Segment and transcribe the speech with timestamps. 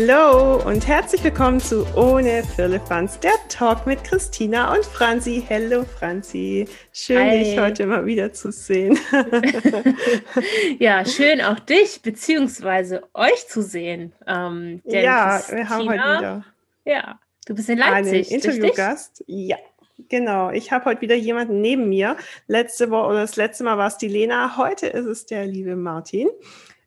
[0.00, 5.44] Hallo und herzlich willkommen zu Ohne Firlefanz, der Talk mit Christina und Franzi.
[5.50, 7.38] Hallo Franzi, schön Hi.
[7.40, 8.96] dich heute mal wieder zu sehen.
[10.78, 13.00] ja, schön auch dich bzw.
[13.12, 14.12] euch zu sehen.
[14.24, 16.44] Ähm, ja, Christina, wir haben heute wieder.
[16.84, 18.30] Ja, du bist in Leipzig.
[18.30, 19.24] Einen Interviewgast.
[19.26, 19.56] Ja,
[20.08, 22.16] Genau, ich habe heute wieder jemanden neben mir.
[22.46, 25.74] Letzte Woche oder das letzte Mal war es die Lena, heute ist es der liebe
[25.74, 26.28] Martin.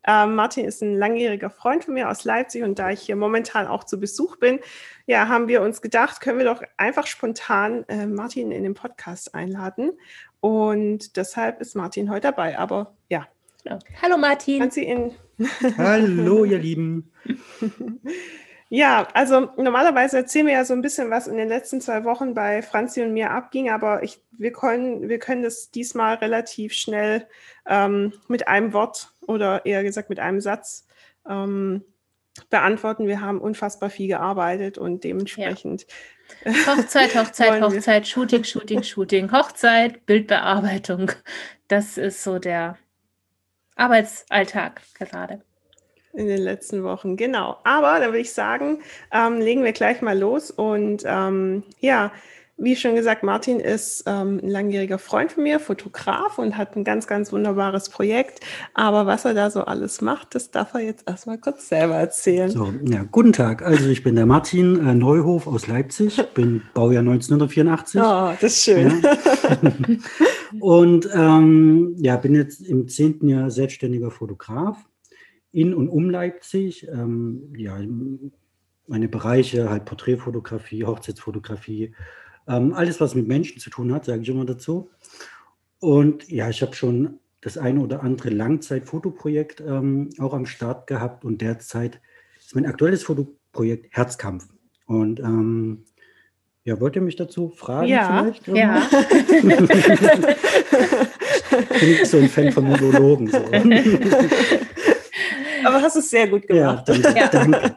[0.08, 3.68] Ähm, Martin ist ein langjähriger Freund von mir aus Leipzig und da ich hier momentan
[3.68, 4.60] auch zu Besuch bin,
[5.06, 9.36] ja, haben wir uns gedacht, können wir doch einfach spontan äh, Martin in den Podcast
[9.36, 9.92] einladen.
[10.40, 12.58] Und deshalb ist Martin heute dabei.
[12.58, 13.28] Aber ja.
[13.64, 13.80] Genau.
[14.02, 14.62] Hallo Martin.
[15.78, 17.12] Hallo, ihr Lieben.
[18.74, 22.34] Ja, also normalerweise erzählen wir ja so ein bisschen, was in den letzten zwei Wochen
[22.34, 27.28] bei Franzi und mir abging, aber ich, wir, können, wir können das diesmal relativ schnell
[27.68, 30.88] ähm, mit einem Wort oder eher gesagt mit einem Satz
[31.28, 31.84] ähm,
[32.50, 33.08] beantworten.
[33.08, 35.86] Wir haben unfassbar viel gearbeitet und dementsprechend.
[36.46, 36.54] Ja.
[36.68, 41.12] Hochzeit, Hochzeit, Hochzeit, Shooting, Shooting, Shooting, Hochzeit, Bildbearbeitung.
[41.68, 42.78] Das ist so der
[43.76, 45.42] Arbeitsalltag gerade.
[46.14, 47.58] In den letzten Wochen, genau.
[47.64, 48.80] Aber da würde ich sagen,
[49.12, 50.52] ähm, legen wir gleich mal los.
[50.52, 52.12] Und ähm, ja,
[52.64, 56.84] wie schon gesagt, Martin ist ähm, ein langjähriger Freund von mir, Fotograf und hat ein
[56.84, 58.40] ganz, ganz wunderbares Projekt.
[58.76, 62.52] Aber was er da so alles macht, das darf er jetzt erstmal kurz selber erzählen.
[62.52, 63.64] So, ja, guten Tag.
[63.64, 68.00] Also ich bin der Martin äh, Neuhof aus Leipzig, bin Baujahr 1984.
[68.00, 69.02] Oh, das ist schön.
[69.02, 69.18] Ja.
[70.60, 74.78] und ähm, ja, bin jetzt im zehnten Jahr selbstständiger Fotograf
[75.52, 76.88] in und um Leipzig.
[76.88, 77.80] Ähm, ja,
[78.88, 81.94] meine Bereiche, halt Porträtfotografie, Hochzeitsfotografie,
[82.48, 84.90] ähm, alles, was mit Menschen zu tun hat, sage ich immer dazu.
[85.80, 91.26] Und ja, ich habe schon das eine oder andere Langzeitfotoprojekt ähm, auch am Start gehabt
[91.26, 92.02] und derzeit
[92.38, 94.48] ist mein aktuelles Fotoprojekt Herzkampf.
[94.86, 95.86] Und ähm,
[96.64, 98.48] ja, wollt ihr mich dazu fragen ja, vielleicht?
[98.50, 98.88] Ja.
[101.76, 103.28] ich bin so ein Fan von Monologen.
[103.28, 103.38] So.
[105.66, 106.88] Aber hast es sehr gut gemacht.
[106.88, 107.20] Ja, danke.
[107.20, 107.76] Ja, danke.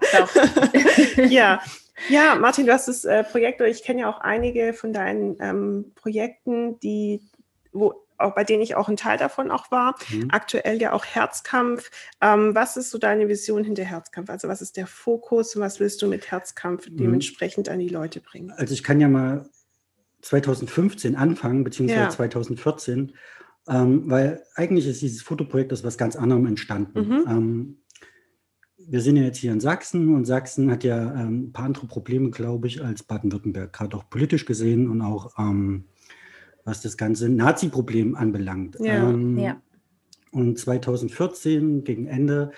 [1.28, 1.60] ja.
[2.08, 2.34] ja.
[2.36, 6.78] Martin, du hast das äh, Projekt, ich kenne ja auch einige von deinen ähm, Projekten,
[6.80, 7.20] die,
[7.72, 9.96] wo, auch bei denen ich auch ein Teil davon auch war.
[10.10, 10.28] Mhm.
[10.30, 11.90] Aktuell ja auch Herzkampf.
[12.20, 14.30] Ähm, was ist so deine Vision hinter Herzkampf?
[14.30, 16.96] Also was ist der Fokus und was willst du mit Herzkampf mhm.
[16.96, 18.52] dementsprechend an die Leute bringen?
[18.52, 19.48] Also ich kann ja mal
[20.22, 22.10] 2015 anfangen, beziehungsweise ja.
[22.10, 23.14] 2014.
[23.66, 27.08] Ähm, weil eigentlich ist dieses Fotoprojekt aus was ganz anderem entstanden.
[27.08, 27.24] Mhm.
[27.26, 27.76] Ähm,
[28.86, 31.86] wir sind ja jetzt hier in Sachsen und Sachsen hat ja ähm, ein paar andere
[31.86, 35.84] Probleme, glaube ich, als Baden-Württemberg, gerade auch politisch gesehen und auch ähm,
[36.64, 38.76] was das ganze Nazi-Problem anbelangt.
[38.80, 39.60] Ja, ähm, ja.
[40.30, 42.50] Und 2014 gegen Ende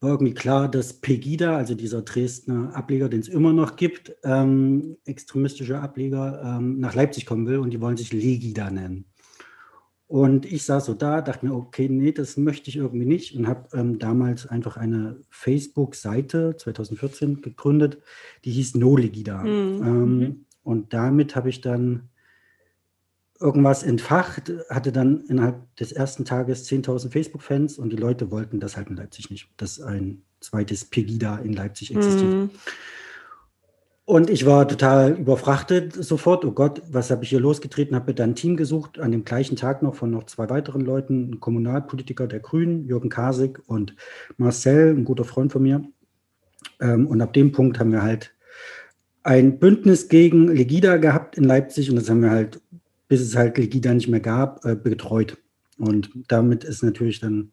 [0.00, 4.96] war irgendwie klar, dass Pegida, also dieser Dresdner Ableger, den es immer noch gibt, ähm,
[5.04, 9.06] extremistischer Ableger, nach Leipzig kommen will und die wollen sich Legida nennen.
[10.08, 13.48] Und ich saß so da, dachte mir, okay, nee, das möchte ich irgendwie nicht und
[13.48, 17.98] habe ähm, damals einfach eine Facebook-Seite 2014 gegründet,
[18.44, 19.42] die hieß NoLegida.
[19.42, 19.82] Mhm.
[19.82, 20.46] Ähm, mhm.
[20.62, 22.08] und damit habe ich dann
[23.40, 28.76] irgendwas entfacht, hatte dann innerhalb des ersten Tages 10.000 Facebook-Fans und die Leute wollten das
[28.76, 32.32] halt in Leipzig nicht, dass ein zweites Pegida in Leipzig existiert.
[32.32, 32.50] Mhm.
[34.06, 36.44] Und ich war total überfrachtet sofort.
[36.44, 37.96] Oh Gott, was habe ich hier losgetreten?
[37.96, 40.82] Habe mir dann ein Team gesucht, an dem gleichen Tag noch von noch zwei weiteren
[40.82, 43.96] Leuten, ein Kommunalpolitiker der Grünen, Jürgen Kasig und
[44.36, 45.84] Marcel, ein guter Freund von mir.
[46.80, 48.32] Ähm, und ab dem Punkt haben wir halt
[49.24, 52.60] ein Bündnis gegen Legida gehabt in Leipzig und das haben wir halt,
[53.08, 55.36] bis es halt Legida nicht mehr gab, äh, betreut.
[55.78, 57.50] Und damit ist natürlich dann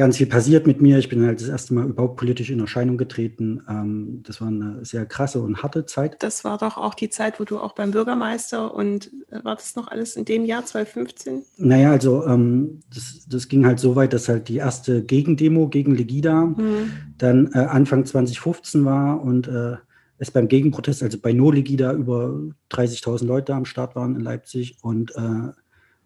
[0.00, 0.96] ganz viel passiert mit mir.
[0.96, 3.62] Ich bin halt das erste Mal überhaupt politisch in Erscheinung getreten.
[3.68, 6.22] Ähm, das war eine sehr krasse und harte Zeit.
[6.22, 9.76] Das war doch auch die Zeit, wo du auch beim Bürgermeister und äh, war das
[9.76, 11.42] noch alles in dem Jahr 2015?
[11.58, 15.94] Naja, also ähm, das, das, ging halt so weit, dass halt die erste Gegendemo gegen
[15.94, 16.92] Legida mhm.
[17.18, 19.76] dann äh, Anfang 2015 war und äh,
[20.16, 24.78] es beim Gegenprotest, also bei No Legida, über 30.000 Leute am Start waren in Leipzig
[24.80, 25.52] und, äh,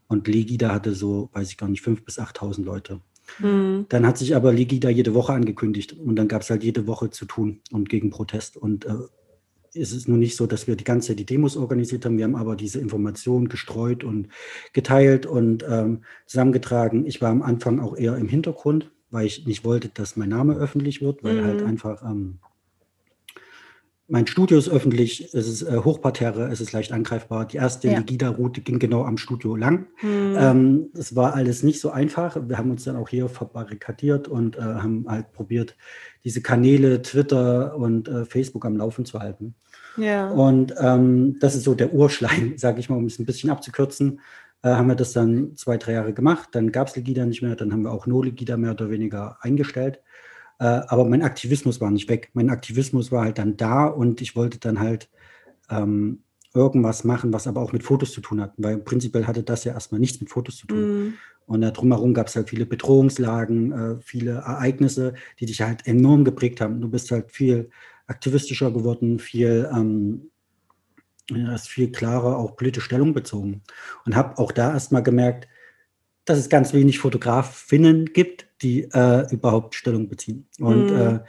[0.09, 3.01] und Legida hatte so, weiß ich gar nicht, 5.000 bis 8.000 Leute.
[3.39, 3.87] Mhm.
[3.89, 7.11] Dann hat sich aber Ligida jede Woche angekündigt und dann gab es halt jede Woche
[7.11, 8.57] zu tun und gegen Protest.
[8.57, 8.95] Und äh,
[9.75, 12.17] ist es nur nicht so, dass wir die ganze Zeit die Demos organisiert haben.
[12.17, 14.29] Wir haben aber diese Informationen gestreut und
[14.73, 17.07] geteilt und ähm, zusammengetragen.
[17.07, 20.55] Ich war am Anfang auch eher im Hintergrund, weil ich nicht wollte, dass mein Name
[20.55, 21.59] öffentlich wird, weil halt mhm.
[21.61, 22.39] halt einfach ähm,
[24.07, 27.47] mein Studio ist öffentlich, es ist äh, Hochparterre, es ist leicht angreifbar.
[27.47, 27.99] Die erste ja.
[27.99, 29.87] Legida-Route ging genau am Studio lang.
[29.97, 30.37] Hm.
[30.39, 32.37] Ähm, es war alles nicht so einfach.
[32.47, 35.77] Wir haben uns dann auch hier verbarrikadiert und äh, haben halt probiert,
[36.23, 39.55] diese Kanäle Twitter und äh, Facebook am Laufen zu halten.
[39.97, 40.31] Ja.
[40.31, 44.21] Und ähm, das ist so der Urschleim, sage ich mal, um es ein bisschen abzukürzen.
[44.63, 46.51] Äh, haben wir das dann zwei, drei Jahre gemacht.
[46.53, 47.57] Dann gab es Legida nicht mehr.
[47.57, 50.01] Dann haben wir auch No Legida mehr oder weniger eingestellt.
[50.59, 52.31] Äh, aber mein Aktivismus war nicht weg.
[52.35, 55.11] Mein Aktivismus war halt dann da und ich wollte dann halt
[55.71, 56.23] ähm,
[56.55, 58.55] irgendwas machen, was aber auch mit Fotos zu tun hat.
[58.57, 61.09] Weil prinzipiell hatte das ja erstmal nichts mit Fotos zu tun.
[61.09, 61.15] Mm.
[61.47, 66.25] Und da drumherum gab es halt viele Bedrohungslagen, äh, viele Ereignisse, die dich halt enorm
[66.25, 66.81] geprägt haben.
[66.81, 67.71] Du bist halt viel
[68.07, 70.31] aktivistischer geworden, viel, ähm,
[71.47, 73.63] hast viel klarer auch politische Stellung bezogen.
[74.07, 75.49] Und habe auch da erstmal gemerkt,
[76.25, 80.49] dass es ganz wenig Fotografinnen gibt, die äh, überhaupt Stellung beziehen.
[80.59, 80.97] Und mhm.
[80.97, 81.21] äh,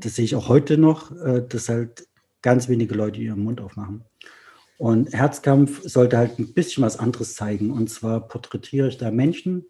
[0.00, 2.06] das sehe ich auch heute noch, äh, dass halt
[2.42, 4.04] ganz wenige Leute ihren Mund aufmachen.
[4.76, 7.72] Und Herzkampf sollte halt ein bisschen was anderes zeigen.
[7.72, 9.66] Und zwar porträtiere ich da Menschen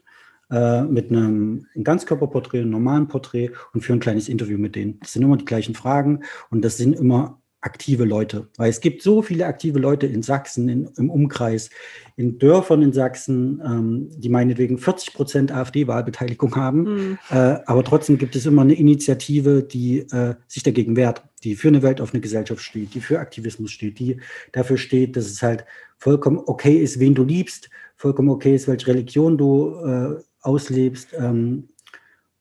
[0.50, 5.00] äh, mit einem ein Ganzkörperporträt, einem normalen Porträt und führe ein kleines Interview mit denen.
[5.00, 9.02] Das sind immer die gleichen Fragen und das sind immer aktive Leute, weil es gibt
[9.02, 11.70] so viele aktive Leute in Sachsen, in, im Umkreis,
[12.16, 17.18] in Dörfern in Sachsen, ähm, die meinetwegen 40 Prozent AfD-Wahlbeteiligung haben, mhm.
[17.30, 21.68] äh, aber trotzdem gibt es immer eine Initiative, die äh, sich dagegen wehrt, die für
[21.68, 24.20] eine weltoffene Gesellschaft steht, die für Aktivismus steht, die
[24.52, 25.64] dafür steht, dass es halt
[25.96, 31.70] vollkommen okay ist, wen du liebst, vollkommen okay ist, welche Religion du äh, auslebst ähm,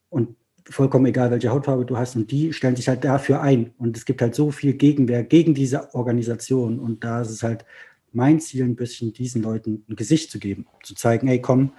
[0.09, 0.35] und
[0.69, 2.15] vollkommen egal, welche Hautfarbe du hast.
[2.15, 3.71] Und die stellen sich halt dafür ein.
[3.77, 6.79] Und es gibt halt so viel Gegenwehr gegen diese Organisation.
[6.79, 7.65] Und da ist es halt
[8.11, 10.65] mein Ziel, ein bisschen diesen Leuten ein Gesicht zu geben.
[10.83, 11.71] Zu zeigen, hey, komm,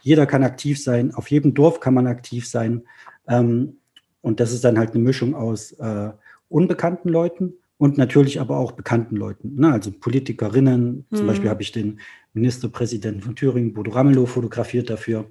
[0.00, 2.82] jeder kann aktiv sein, auf jedem Dorf kann man aktiv sein.
[3.28, 3.76] Ähm,
[4.22, 6.10] und das ist dann halt eine Mischung aus äh,
[6.48, 9.54] unbekannten Leuten und natürlich aber auch bekannten Leuten.
[9.56, 9.72] Ne?
[9.72, 11.16] Also Politikerinnen, mhm.
[11.16, 12.00] zum Beispiel habe ich den
[12.34, 15.30] Ministerpräsidenten von Thüringen, Bodo Ramelow, fotografiert dafür.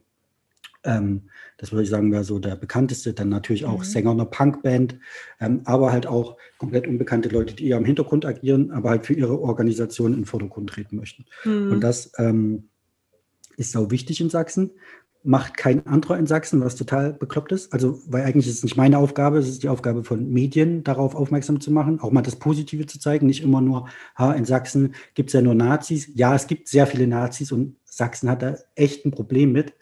[0.83, 3.13] Ähm, das würde ich sagen, wäre so der bekannteste.
[3.13, 3.83] Dann natürlich auch mhm.
[3.83, 4.97] Sänger einer Punkband,
[5.39, 9.13] ähm, aber halt auch komplett unbekannte Leute, die eher im Hintergrund agieren, aber halt für
[9.13, 11.25] ihre Organisation in den Vordergrund treten möchten.
[11.43, 11.71] Mhm.
[11.73, 12.69] Und das ähm,
[13.57, 14.71] ist auch wichtig in Sachsen.
[15.21, 17.73] Macht kein anderer in Sachsen, was total bekloppt ist.
[17.73, 21.13] Also, weil eigentlich ist es nicht meine Aufgabe, es ist die Aufgabe von Medien, darauf
[21.13, 24.95] aufmerksam zu machen, auch mal das Positive zu zeigen, nicht immer nur, ha, in Sachsen
[25.15, 26.09] gibt es ja nur Nazis.
[26.15, 29.73] Ja, es gibt sehr viele Nazis und Sachsen hat da echt ein Problem mit.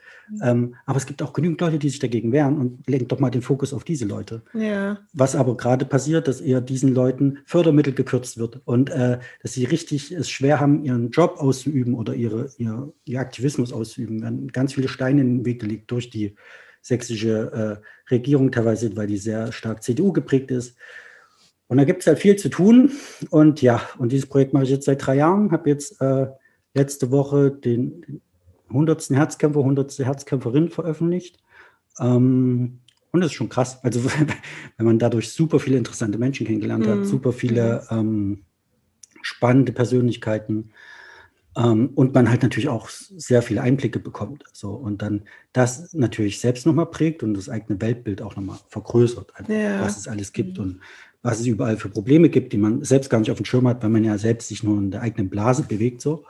[0.41, 3.29] Ähm, aber es gibt auch genügend Leute, die sich dagegen wehren und lenkt doch mal
[3.29, 4.41] den Fokus auf diese Leute.
[4.53, 4.99] Ja.
[5.13, 9.65] Was aber gerade passiert, dass eher diesen Leuten Fördermittel gekürzt wird und äh, dass sie
[9.65, 14.21] richtig es schwer haben, ihren Job auszuüben oder ihre, ihr, ihr Aktivismus auszuüben.
[14.21, 16.35] Werden ganz viele Steine in den Weg gelegt durch die
[16.81, 20.75] sächsische äh, Regierung, teilweise, weil die sehr stark CDU geprägt ist.
[21.67, 22.91] Und da gibt es halt viel zu tun.
[23.29, 26.27] Und ja, und dieses Projekt mache ich jetzt seit drei Jahren, habe jetzt äh,
[26.73, 28.21] letzte Woche den
[28.69, 29.09] 100.
[29.11, 29.99] Herzkämpfer, 100.
[29.99, 31.39] Herzkämpferin veröffentlicht.
[31.99, 32.79] Ähm,
[33.11, 33.83] und das ist schon krass.
[33.83, 34.03] Also,
[34.77, 36.89] wenn man dadurch super viele interessante Menschen kennengelernt mhm.
[36.89, 38.43] hat, super viele ähm,
[39.21, 40.71] spannende Persönlichkeiten
[41.57, 44.43] ähm, und man halt natürlich auch sehr viele Einblicke bekommt.
[44.53, 45.23] So, und dann
[45.53, 49.81] das natürlich selbst nochmal prägt und das eigene Weltbild auch nochmal vergrößert, einfach, ja.
[49.81, 50.63] was es alles gibt mhm.
[50.63, 50.79] und
[51.23, 53.81] was es überall für Probleme gibt, die man selbst gar nicht auf dem Schirm hat,
[53.83, 56.01] weil man ja selbst sich nur in der eigenen Blase bewegt.
[56.01, 56.23] So.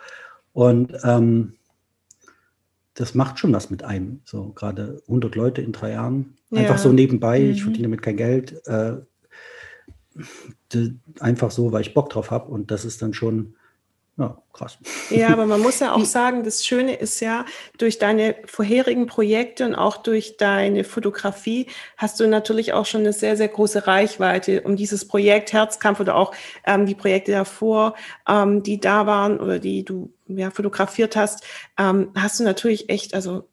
[0.54, 1.57] Und ähm,
[2.98, 4.22] das macht schon was mit einem.
[4.26, 6.36] So gerade 100 Leute in drei Jahren.
[6.52, 6.78] Einfach ja.
[6.80, 7.52] so nebenbei, mhm.
[7.52, 8.60] ich verdiene damit kein Geld.
[8.66, 8.98] Äh,
[11.20, 12.50] einfach so, weil ich Bock drauf habe.
[12.50, 13.54] Und das ist dann schon
[14.18, 14.80] ja, krass.
[15.12, 17.46] Ja, aber man muss ja auch sagen, das Schöne ist ja,
[17.78, 23.14] durch deine vorherigen Projekte und auch durch deine Fotografie hast du natürlich auch schon eine
[23.14, 26.34] sehr, sehr große Reichweite, um dieses Projekt Herzkampf oder auch
[26.66, 27.94] ähm, die Projekte davor,
[28.28, 31.44] ähm, die da waren oder die du ja, fotografiert hast,
[31.78, 33.48] ähm, hast du natürlich echt, also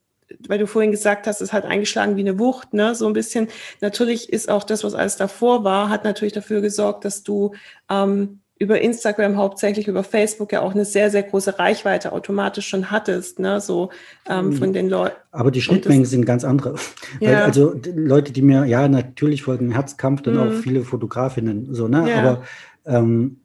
[0.49, 2.95] weil du vorhin gesagt hast, es hat eingeschlagen wie eine Wucht, ne?
[2.95, 3.49] So ein bisschen.
[3.81, 7.53] Natürlich ist auch das, was alles davor war, hat natürlich dafür gesorgt, dass du
[7.91, 12.91] ähm, über Instagram, hauptsächlich über Facebook ja auch eine sehr, sehr große Reichweite automatisch schon
[12.91, 13.61] hattest, ne?
[13.61, 13.91] so
[14.29, 15.17] ähm, von den Leuten.
[15.33, 16.75] Aber die Schnittmengen sind ganz andere.
[17.21, 17.31] Ja.
[17.31, 20.41] Weil, also Leute, die mir, ja, natürlich folgen Herzkampf, dann mhm.
[20.41, 22.11] auch viele Fotografinnen, so, ne?
[22.11, 22.19] Ja.
[22.19, 22.43] Aber
[22.87, 23.41] ähm,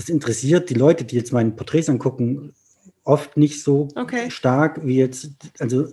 [0.00, 2.54] das interessiert die Leute, die jetzt meine Porträts angucken,
[3.04, 4.30] oft nicht so okay.
[4.30, 5.88] stark wie jetzt, also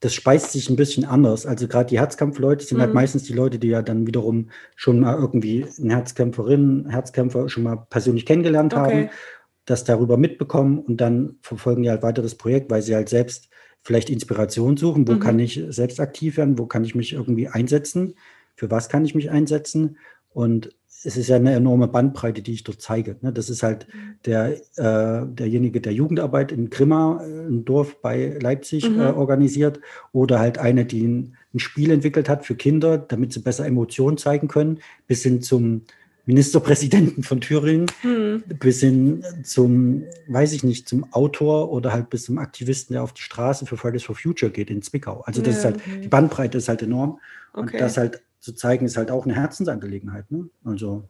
[0.00, 1.44] das speist sich ein bisschen anders.
[1.44, 2.94] Also gerade die Herzkampfleute sind halt mhm.
[2.96, 7.64] halt meistens die Leute, die ja dann wiederum schon mal irgendwie eine Herzkämpferin, Herzkämpfer schon
[7.64, 8.80] mal persönlich kennengelernt okay.
[8.82, 9.10] haben,
[9.66, 13.50] das darüber mitbekommen und dann verfolgen die halt weiter das Projekt, weil sie halt selbst
[13.82, 15.20] vielleicht Inspiration suchen, wo mhm.
[15.20, 18.14] kann ich selbst aktiv werden, wo kann ich mich irgendwie einsetzen,
[18.54, 19.98] für was kann ich mich einsetzen.
[20.30, 23.16] Und es ist ja eine enorme Bandbreite, die ich dort zeige.
[23.20, 23.32] Ne?
[23.32, 24.16] Das ist halt mhm.
[24.24, 29.00] der, äh, derjenige, der Jugendarbeit in Grimma, äh, ein Dorf bei Leipzig, mhm.
[29.00, 29.80] äh, organisiert,
[30.12, 34.18] oder halt eine, die ein, ein, Spiel entwickelt hat für Kinder, damit sie besser Emotionen
[34.18, 35.82] zeigen können, bis hin zum
[36.26, 38.42] Ministerpräsidenten von Thüringen, mhm.
[38.58, 43.14] bis hin zum, weiß ich nicht, zum Autor oder halt bis zum Aktivisten, der auf
[43.14, 45.22] die Straße für Fridays for Future geht in Zwickau.
[45.22, 46.00] Also das ja, ist halt, okay.
[46.02, 47.18] die Bandbreite ist halt enorm.
[47.54, 47.76] Okay.
[47.76, 50.30] Und das halt zu zeigen, ist halt auch eine Herzensangelegenheit.
[50.30, 50.48] Ne?
[50.64, 51.04] Also.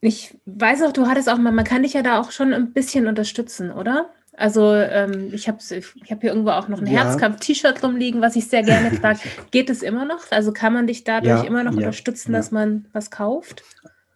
[0.00, 2.72] Ich weiß auch, du hattest auch mal, man kann dich ja da auch schon ein
[2.72, 4.10] bisschen unterstützen, oder?
[4.36, 7.04] Also ähm, ich habe ich hab hier irgendwo auch noch ein ja.
[7.04, 9.20] Herzkampf-T-Shirt rumliegen, was ich sehr gerne trage.
[9.50, 10.30] Geht es immer noch?
[10.30, 13.64] Also kann man dich dadurch ja, immer noch ja, unterstützen, dass man was kauft?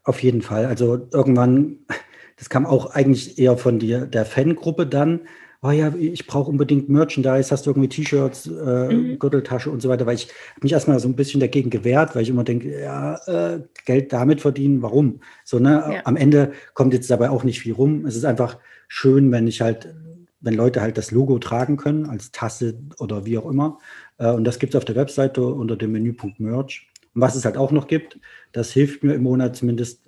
[0.05, 0.67] Auf jeden Fall.
[0.67, 1.79] Also irgendwann,
[2.37, 5.23] das kam auch eigentlich eher von dir, der Fangruppe dann,
[5.63, 9.19] oh ja, ich brauche unbedingt Merchandise, hast du irgendwie T-Shirts, äh, mhm.
[9.19, 12.23] Gürteltasche und so weiter, weil ich habe mich erstmal so ein bisschen dagegen gewehrt, weil
[12.23, 15.21] ich immer denke, ja, äh, Geld damit verdienen, warum?
[15.45, 16.01] So, ne, ja.
[16.05, 18.05] am Ende kommt jetzt dabei auch nicht viel rum.
[18.07, 19.95] Es ist einfach schön, wenn ich halt,
[20.41, 23.79] wenn Leute halt das Logo tragen können, als Tasse oder wie auch immer.
[24.19, 26.92] Äh, und das gibt es auf der Webseite unter dem Menüpunkt Merch.
[27.15, 28.19] Und was es halt auch noch gibt,
[28.53, 30.03] das hilft mir im Monat zumindest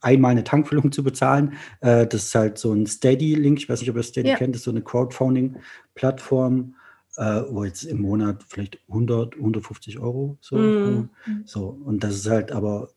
[0.00, 1.54] einmal eine Tankfüllung zu bezahlen.
[1.80, 3.58] Äh, das ist halt so ein Steady-Link.
[3.58, 4.36] Ich weiß nicht, ob ihr Steady ja.
[4.36, 4.54] kennt.
[4.54, 6.74] Das ist so eine Crowdfunding-Plattform,
[7.16, 10.56] äh, wo jetzt im Monat vielleicht 100, 150 Euro so.
[10.56, 11.10] Mm.
[11.44, 11.78] So.
[11.84, 12.90] Und das ist halt aber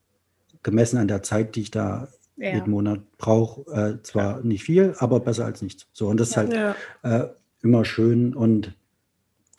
[0.63, 2.53] gemessen an der Zeit, die ich da ja.
[2.53, 5.87] jeden Monat brauche, äh, zwar nicht viel, aber besser als nichts.
[5.93, 6.07] So.
[6.07, 6.75] Und das ist halt ja.
[7.03, 7.27] äh,
[7.61, 8.76] immer schön und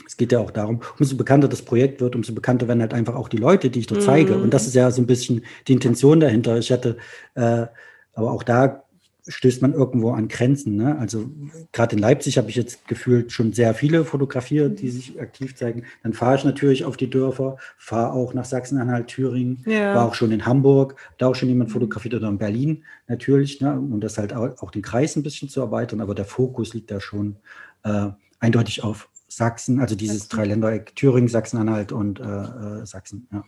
[0.06, 3.14] es geht ja auch darum, umso bekannter das Projekt wird, umso bekannter werden halt einfach
[3.14, 4.06] auch die Leute, die ich dort mhm.
[4.06, 4.38] zeige.
[4.38, 6.58] Und das ist ja so ein bisschen die Intention dahinter.
[6.58, 6.96] Ich hatte,
[7.34, 7.66] äh,
[8.14, 8.84] aber auch da
[9.28, 10.76] stößt man irgendwo an Grenzen.
[10.76, 10.98] Ne?
[10.98, 11.30] Also
[11.72, 15.84] gerade in Leipzig habe ich jetzt gefühlt schon sehr viele fotografiert, die sich aktiv zeigen.
[16.02, 19.94] Dann fahre ich natürlich auf die Dörfer, fahre auch nach Sachsen-Anhalt, Thüringen, ja.
[19.94, 23.74] war auch schon in Hamburg, da auch schon jemand fotografiert oder in Berlin natürlich, ne?
[23.74, 26.00] um das halt auch, auch den Kreis ein bisschen zu erweitern.
[26.00, 27.36] Aber der Fokus liegt da schon
[27.84, 28.08] äh,
[28.40, 29.08] eindeutig auf
[29.38, 30.36] Sachsen, also dieses Sachsen.
[30.36, 33.28] Dreiländereck Thüringen, Sachsen-Anhalt und äh, äh, Sachsen.
[33.32, 33.44] Ja.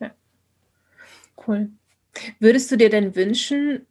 [0.00, 0.10] ja.
[1.46, 1.70] Cool.
[2.40, 3.86] Würdest du dir denn wünschen,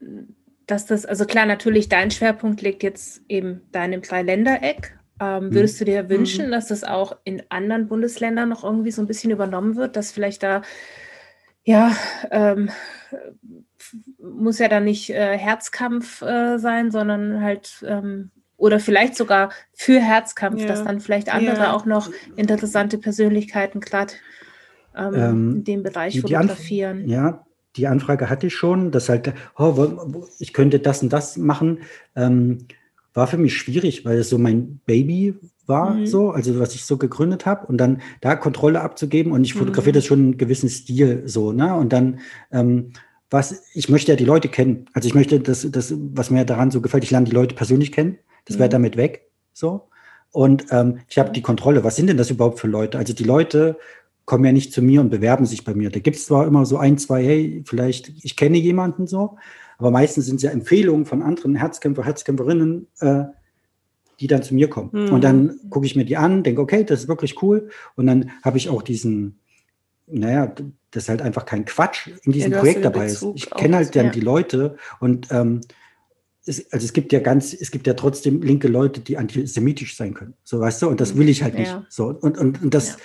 [0.65, 4.97] dass das, also klar, natürlich dein Schwerpunkt liegt jetzt eben da in dem Dreiländereck.
[5.21, 5.53] Ähm, mhm.
[5.53, 6.51] würdest du dir wünschen, mhm.
[6.51, 10.41] dass das auch in anderen Bundesländern noch irgendwie so ein bisschen übernommen wird, dass vielleicht
[10.41, 10.63] da,
[11.63, 11.95] ja,
[12.31, 12.71] ähm,
[14.17, 19.99] muss ja dann nicht äh, Herzkampf äh, sein, sondern halt ähm, oder vielleicht sogar für
[19.99, 20.67] Herzkampf, ja.
[20.67, 21.73] dass dann vielleicht andere ja.
[21.73, 24.13] auch noch interessante Persönlichkeiten gerade
[24.95, 27.07] ähm, ähm, in dem Bereich fotografieren.
[27.07, 27.43] ja,
[27.75, 31.79] die Anfrage hatte ich schon, dass halt, oh, ich könnte das und das machen.
[32.15, 32.67] Ähm,
[33.13, 36.05] war für mich schwierig, weil es so mein Baby war, mhm.
[36.05, 39.93] so, also was ich so gegründet habe und dann da Kontrolle abzugeben und ich fotografiere
[39.93, 39.97] mhm.
[39.97, 41.75] das schon einen gewissen Stil so, ne?
[41.75, 42.19] Und dann
[42.51, 42.93] ähm,
[43.31, 44.85] was, ich möchte ja die Leute kennen.
[44.93, 47.91] Also ich möchte das, das, was mir daran so gefällt, ich lerne die Leute persönlich
[47.91, 48.17] kennen.
[48.45, 48.71] Das wäre mhm.
[48.71, 49.29] damit weg.
[49.53, 49.89] So.
[50.31, 51.83] Und ähm, ich habe die Kontrolle.
[51.83, 52.97] Was sind denn das überhaupt für Leute?
[52.97, 53.77] Also die Leute
[54.25, 55.89] kommen ja nicht zu mir und bewerben sich bei mir.
[55.89, 59.37] Da gibt es zwar immer so ein, zwei, hey, vielleicht, ich kenne jemanden so,
[59.77, 63.23] aber meistens sind es ja Empfehlungen von anderen Herzkämpfer, Herzkämpferinnen, äh,
[64.19, 64.91] die dann zu mir kommen.
[64.93, 65.13] Mhm.
[65.13, 67.69] Und dann gucke ich mir die an, denke, okay, das ist wirklich cool.
[67.95, 69.39] Und dann habe ich auch diesen,
[70.07, 70.53] naja,
[70.91, 73.25] das ist halt einfach kein Quatsch in diesem ja, Projekt dabei ist.
[73.35, 74.11] Ich kenne halt dann ja.
[74.11, 75.61] die Leute und ähm,
[76.45, 80.13] es, also es gibt ja ganz, es gibt ja trotzdem linke Leute, die antisemitisch sein
[80.13, 80.33] können.
[80.43, 81.69] So weißt du, und das will ich halt nicht.
[81.69, 81.85] Ja.
[81.89, 82.95] So, und, und, und das, ja.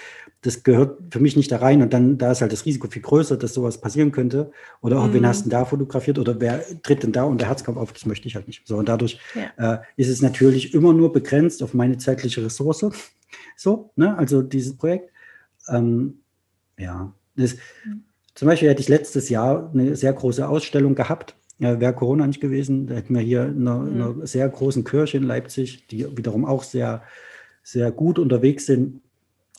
[0.40, 1.82] das gehört für mich nicht da rein.
[1.82, 4.52] Und dann, da ist halt das Risiko viel größer, dass sowas passieren könnte.
[4.80, 5.14] Oder auch, mhm.
[5.14, 7.92] wen hast du da fotografiert oder wer tritt denn da unter Herzkampf auf?
[7.92, 8.66] Das möchte ich halt nicht.
[8.66, 9.74] So, und dadurch ja.
[9.74, 12.86] äh, ist es natürlich immer nur begrenzt auf meine zeitliche Ressource.
[13.56, 15.10] So, ne, also dieses Projekt.
[15.68, 16.20] Ähm,
[16.78, 18.04] ja, das, mhm.
[18.34, 22.40] zum Beispiel hätte ich letztes Jahr eine sehr große Ausstellung gehabt ja, Wäre Corona nicht
[22.40, 23.94] gewesen, da hätten wir hier in einer, mhm.
[23.94, 27.02] einer, sehr großen Kirche in Leipzig, die wiederum auch sehr,
[27.62, 29.00] sehr gut unterwegs sind,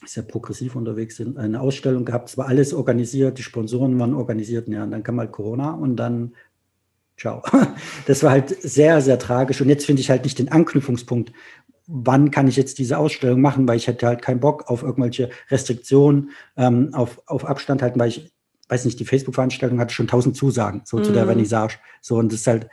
[0.06, 2.30] sehr progressiv unterwegs sind, eine Ausstellung gehabt.
[2.30, 4.68] Es war alles organisiert, die Sponsoren waren organisiert.
[4.68, 6.34] Ja, und dann kam halt Corona und dann
[7.18, 7.42] ciao.
[8.06, 9.60] Das war halt sehr, sehr tragisch.
[9.60, 11.32] Und jetzt finde ich halt nicht den Anknüpfungspunkt,
[11.88, 15.30] wann kann ich jetzt diese Ausstellung machen, weil ich hätte halt keinen Bock auf irgendwelche
[15.50, 18.32] Restriktionen, ähm, auf, auf Abstand halten, weil ich
[18.70, 21.04] weiß nicht, die Facebook-Veranstaltung hatte schon tausend Zusagen, so mm.
[21.04, 21.28] zu der mhm.
[21.28, 21.78] Vernissage.
[22.02, 22.68] So, und das ist halt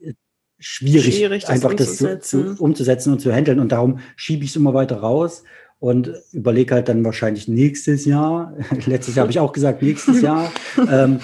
[0.00, 0.14] äh,
[0.58, 3.58] schwierig, schwierig das einfach das zu, zu, umzusetzen und zu handeln.
[3.58, 5.42] Und darum schiebe ich es immer weiter raus
[5.80, 8.54] und überlege halt dann wahrscheinlich nächstes Jahr.
[8.86, 10.52] Letztes Jahr habe ich auch gesagt, nächstes Jahr.
[10.90, 11.20] ähm,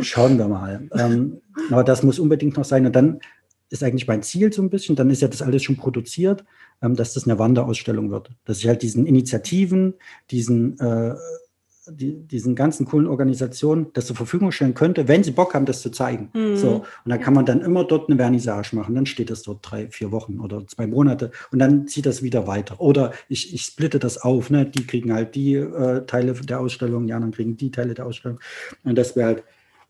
[0.00, 0.88] schauen wir mal.
[0.92, 1.40] Ähm,
[1.70, 2.84] aber das muss unbedingt noch sein.
[2.84, 3.20] Und dann
[3.70, 6.44] ist eigentlich mein Ziel so ein bisschen, dann ist ja das alles schon produziert,
[6.82, 8.30] ähm, dass das eine Wanderausstellung wird.
[8.44, 9.94] Dass ich halt diesen Initiativen,
[10.30, 11.14] diesen äh,
[11.86, 15.82] die, diesen ganzen coolen Organisationen das zur Verfügung stellen könnte, wenn sie Bock haben, das
[15.82, 16.30] zu zeigen.
[16.32, 16.56] Mhm.
[16.56, 18.94] So, und dann kann man dann immer dort eine Vernissage machen.
[18.94, 22.46] Dann steht das dort drei, vier Wochen oder zwei Monate und dann zieht das wieder
[22.46, 22.80] weiter.
[22.80, 24.50] Oder ich, ich splitte das auf.
[24.50, 24.66] Ne?
[24.66, 28.40] Die kriegen halt die äh, Teile der Ausstellung, die anderen kriegen die Teile der Ausstellung.
[28.84, 29.44] Und das wäre halt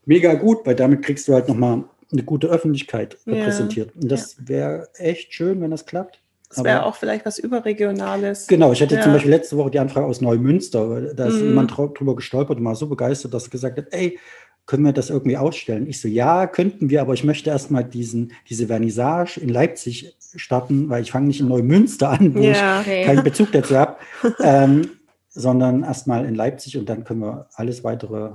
[0.04, 3.92] mega gut, weil damit kriegst du halt nochmal eine gute Öffentlichkeit repräsentiert.
[3.94, 4.02] Ja.
[4.02, 6.20] Und das wäre echt schön, wenn das klappt.
[6.48, 8.46] Das wäre auch vielleicht was Überregionales.
[8.46, 9.00] Genau, ich hatte ja.
[9.00, 11.14] zum Beispiel letzte Woche die Anfrage aus Neumünster.
[11.14, 11.48] Da ist mm.
[11.48, 14.18] jemand drüber gestolpert und war so begeistert, dass er gesagt hat, ey,
[14.66, 15.86] können wir das irgendwie ausstellen?
[15.88, 20.88] Ich so, ja, könnten wir, aber ich möchte erstmal diesen, diese Vernissage in Leipzig starten,
[20.88, 23.04] weil ich fange nicht in Neumünster an, wo ja, ich okay.
[23.04, 23.96] keinen Bezug dazu habe,
[24.42, 24.90] ähm,
[25.28, 28.32] sondern erstmal in Leipzig und dann können wir alles weitere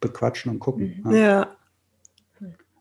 [0.00, 1.02] bequatschen und gucken.
[1.04, 1.14] Mhm.
[1.14, 1.48] Ja.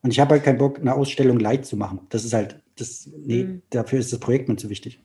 [0.01, 2.01] Und ich habe halt keinen Bock, eine Ausstellung light zu machen.
[2.09, 3.61] Das ist halt, das, nee, mhm.
[3.69, 4.99] dafür ist das Projekt mir zu wichtig.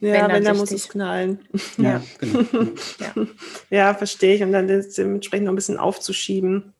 [0.00, 1.38] Ja, wenn, wenn dann muss es knallen.
[1.78, 2.40] Ja, genau.
[2.98, 3.26] ja.
[3.70, 4.42] ja, verstehe ich.
[4.42, 6.72] Und dann dementsprechend noch ein bisschen aufzuschieben.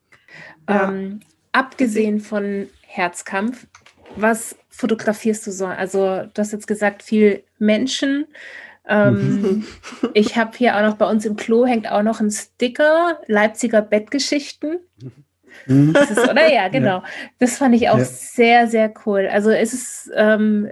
[0.67, 1.21] Ähm,
[1.53, 3.67] abgesehen von Herzkampf,
[4.17, 5.67] was fotografierst du so?
[5.67, 8.27] Also, du hast jetzt gesagt, viel Menschen.
[8.89, 9.67] Ähm,
[10.15, 13.83] ich habe hier auch noch bei uns im Klo hängt auch noch ein Sticker, Leipziger
[13.83, 14.81] Bettgeschichten.
[15.67, 15.93] Mhm.
[15.93, 16.99] Das ist, oder ja, genau.
[16.99, 17.05] Ja.
[17.39, 18.05] Das fand ich auch ja.
[18.05, 19.29] sehr, sehr cool.
[19.31, 20.71] Also es ist, ähm,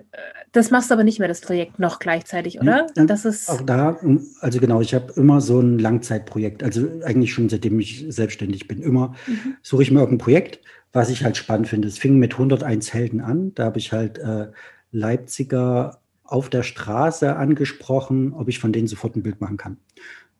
[0.52, 2.87] das machst du aber nicht mehr, das Projekt noch gleichzeitig, oder?
[2.96, 3.99] Ja, das ist auch da,
[4.40, 8.82] also genau, ich habe immer so ein Langzeitprojekt, also eigentlich schon seitdem ich selbstständig bin,
[8.82, 9.56] immer mhm.
[9.62, 10.60] suche ich mir irgendein Projekt,
[10.92, 11.88] was ich halt spannend finde.
[11.88, 14.49] Es fing mit 101 Helden an, da habe ich halt äh,
[14.90, 19.78] Leipziger auf der Straße angesprochen, ob ich von denen sofort ein Bild machen kann.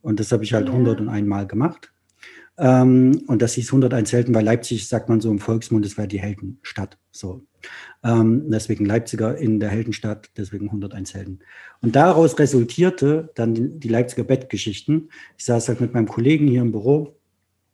[0.03, 0.73] Und das habe ich halt ja.
[0.73, 1.93] 101 Mal gemacht.
[2.61, 6.07] Ähm, und das hieß 101 Helden, weil Leipzig, sagt man so im Volksmund, das wäre
[6.07, 6.99] die Heldenstadt.
[7.11, 7.43] So.
[8.05, 11.39] Ähm, deswegen Leipziger in der Heldenstadt, deswegen 101 Helden.
[11.81, 15.11] Und daraus resultierte dann die, die Leipziger Bettgeschichten.
[15.39, 17.17] Ich saß halt mit meinem Kollegen hier im Büro,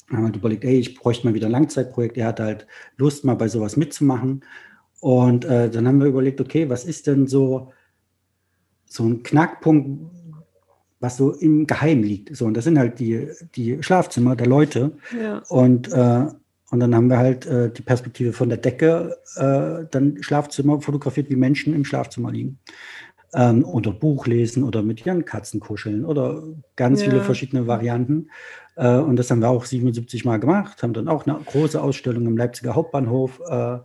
[0.08, 2.16] haben halt überlegt, ey, ich bräuchte mal wieder ein Langzeitprojekt.
[2.16, 4.44] Er hatte halt Lust, mal bei sowas mitzumachen.
[5.00, 7.72] Und äh, dann haben wir überlegt, okay, was ist denn so,
[8.84, 10.12] so ein Knackpunkt,
[11.00, 12.34] was so im Geheim liegt.
[12.36, 14.92] So, und das sind halt die, die Schlafzimmer der Leute.
[15.18, 15.42] Ja.
[15.48, 16.26] Und, äh,
[16.70, 21.30] und dann haben wir halt äh, die Perspektive von der Decke, äh, dann Schlafzimmer fotografiert,
[21.30, 22.58] wie Menschen im Schlafzimmer liegen.
[23.34, 26.42] Ähm, oder Buch lesen oder mit ihren Katzen kuscheln oder
[26.76, 27.10] ganz ja.
[27.10, 28.30] viele verschiedene Varianten.
[28.76, 32.26] Äh, und das haben wir auch 77 Mal gemacht, haben dann auch eine große Ausstellung
[32.26, 33.78] im Leipziger Hauptbahnhof äh,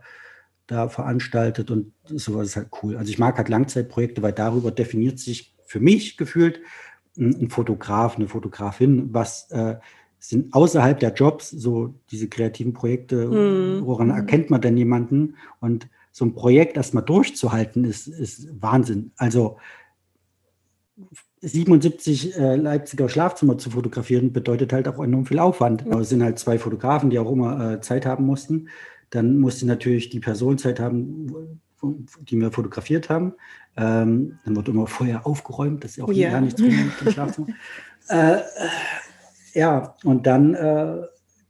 [0.66, 2.96] da veranstaltet und sowas ist halt cool.
[2.96, 6.60] Also ich mag halt Langzeitprojekte, weil darüber definiert sich für mich gefühlt,
[7.16, 9.76] ein Fotograf, eine Fotografin, was äh,
[10.18, 13.84] sind außerhalb der Jobs so diese kreativen Projekte, mhm.
[13.86, 14.14] woran mhm.
[14.14, 15.36] erkennt man denn jemanden?
[15.60, 19.10] Und so ein Projekt erstmal durchzuhalten, ist, ist Wahnsinn.
[19.16, 19.58] Also
[21.40, 25.86] 77 äh, Leipziger Schlafzimmer zu fotografieren, bedeutet halt auch enorm viel Aufwand.
[25.86, 28.68] Aber es sind halt zwei Fotografen, die auch immer äh, Zeit haben mussten.
[29.10, 33.34] Dann musste natürlich die Person Zeit haben, die wir fotografiert haben.
[33.76, 36.40] Ähm, dann wird immer vorher aufgeräumt, das ist auch ja.
[36.40, 37.48] nichts drin im Schlafzimmer.
[38.08, 38.38] äh,
[39.54, 41.02] ja, und dann äh,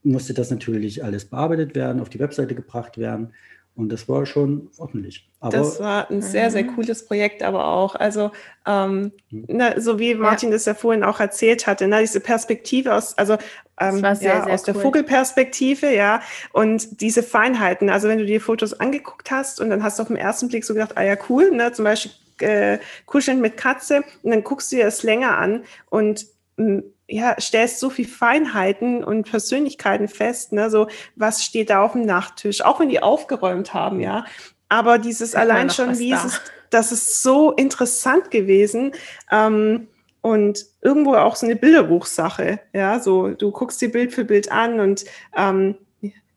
[0.02, 3.32] musste das natürlich alles bearbeitet werden, auf die Webseite gebracht werden.
[3.74, 5.30] Und das war schon ordentlich.
[5.40, 6.74] Aber, das war ein sehr, sehr mhm.
[6.74, 7.94] cooles Projekt, aber auch.
[7.94, 8.30] Also,
[8.66, 9.44] ähm, mhm.
[9.48, 10.56] na, so wie Martin ja.
[10.56, 13.38] das ja vorhin auch erzählt hatte, na, diese Perspektive aus, also
[13.80, 14.64] ähm, sehr, ja, sehr aus cool.
[14.64, 17.90] der Vogelperspektive, ja, und diese Feinheiten.
[17.90, 20.64] Also, wenn du dir Fotos angeguckt hast und dann hast du auf den ersten Blick
[20.64, 24.72] so gedacht, ah ja, cool, ne, zum Beispiel äh, kuscheln mit Katze, und dann guckst
[24.72, 26.26] du dir das länger an und
[27.08, 30.70] ja, stellst so viel Feinheiten und Persönlichkeiten fest, ne?
[30.70, 34.24] So, was steht da auf dem Nachttisch, auch wenn die aufgeräumt haben, ja.
[34.68, 36.24] Aber dieses allein schon, wie da.
[36.24, 38.92] ist das ist so interessant gewesen.
[39.30, 39.88] Ähm,
[40.22, 44.80] und irgendwo auch so eine Bilderbuchsache, ja, so du guckst dir Bild für Bild an
[44.80, 45.04] und
[45.36, 45.74] ähm,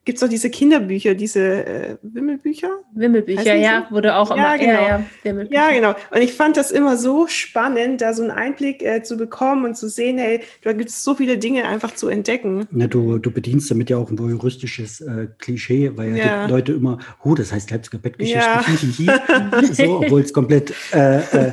[0.05, 2.69] gibt es auch diese Kinderbücher, diese äh, Wimmelbücher?
[2.93, 3.95] Wimmelbücher, ja, so?
[3.95, 4.87] wurde auch ja, immer, genau.
[4.87, 5.95] Ja, ja, ja, genau.
[6.11, 9.75] Und ich fand das immer so spannend, da so einen Einblick äh, zu bekommen und
[9.75, 12.67] zu sehen, hey, da gibt es so viele Dinge einfach zu entdecken.
[12.71, 16.73] Ja, du, du bedienst damit ja auch ein voyeuristisches äh, Klischee, weil ja, die Leute
[16.73, 19.63] immer, oh, das heißt Leipziger Bettgeschichte, ja.
[19.71, 21.51] so, obwohl es komplett äh, äh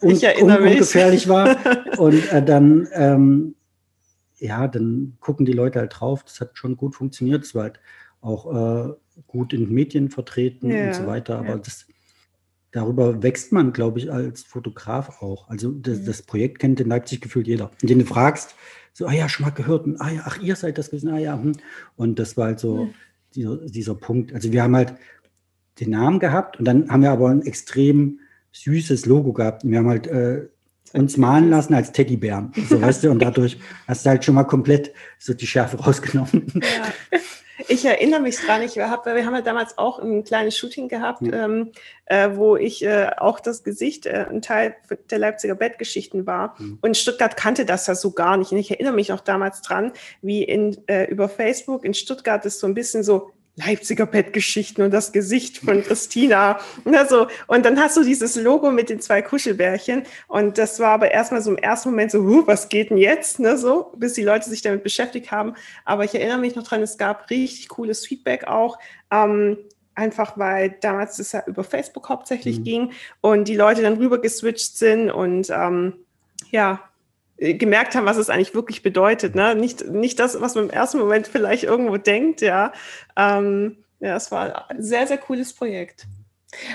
[0.00, 1.56] un, un, ungefährlich war.
[1.98, 3.54] Und äh, dann ähm,
[4.42, 6.24] ja, dann gucken die Leute halt drauf.
[6.24, 7.44] Das hat schon gut funktioniert.
[7.44, 7.80] Es war halt
[8.20, 8.92] auch äh,
[9.26, 11.38] gut in den Medien vertreten ja, und so weiter.
[11.38, 11.58] Aber ja.
[11.58, 11.86] das,
[12.72, 15.48] darüber wächst man, glaube ich, als Fotograf auch.
[15.48, 16.06] Also das, mhm.
[16.06, 17.70] das, Projekt kennt in Leipzig gefühlt jeder.
[17.80, 18.54] Und den du fragst,
[18.92, 19.86] so, ah ja, schon mal gehört.
[19.86, 21.10] Und, ah ja, ach, ihr seid das gewesen.
[21.10, 21.40] Ah ja.
[21.40, 21.52] Hm.
[21.96, 22.94] Und das war halt so mhm.
[23.34, 24.34] dieser, dieser Punkt.
[24.34, 24.94] Also wir haben halt
[25.80, 28.20] den Namen gehabt und dann haben wir aber ein extrem
[28.52, 29.64] süßes Logo gehabt.
[29.64, 30.48] Wir haben halt äh,
[30.94, 32.52] uns malen lassen als Teddybären.
[32.68, 36.46] So weißt du, und dadurch hast du halt schon mal komplett so die Schärfe rausgenommen.
[36.54, 37.20] Ja.
[37.68, 41.22] Ich erinnere mich dran, ich hab, wir haben ja damals auch ein kleines Shooting gehabt,
[41.22, 41.44] ja.
[41.44, 41.70] ähm,
[42.06, 44.74] äh, wo ich äh, auch das Gesicht, äh, ein Teil
[45.10, 46.56] der Leipziger Bettgeschichten war.
[46.58, 46.78] Mhm.
[46.80, 48.52] Und Stuttgart kannte das ja so gar nicht.
[48.52, 52.58] Und ich erinnere mich auch damals dran, wie in, äh, über Facebook in Stuttgart ist
[52.58, 56.58] so ein bisschen so Leipziger Bettgeschichten und das Gesicht von Christina.
[56.86, 60.04] Also, und dann hast du dieses Logo mit den zwei Kuschelbärchen.
[60.28, 63.40] Und das war aber erstmal so im ersten Moment so, huh, was geht denn jetzt?
[63.40, 65.54] Ne, so, bis die Leute sich damit beschäftigt haben.
[65.84, 68.78] Aber ich erinnere mich noch dran, es gab richtig cooles Feedback auch.
[69.10, 69.58] Ähm,
[69.94, 72.64] einfach weil damals das ja über Facebook hauptsächlich mhm.
[72.64, 75.94] ging und die Leute dann rüber geswitcht sind und ähm,
[76.50, 76.80] ja,
[77.38, 79.34] gemerkt haben, was es eigentlich wirklich bedeutet.
[79.34, 79.54] Ne?
[79.54, 82.72] Nicht, nicht das, was man im ersten Moment vielleicht irgendwo denkt, ja.
[83.16, 86.06] Ähm, ja, es war ein sehr, sehr cooles Projekt.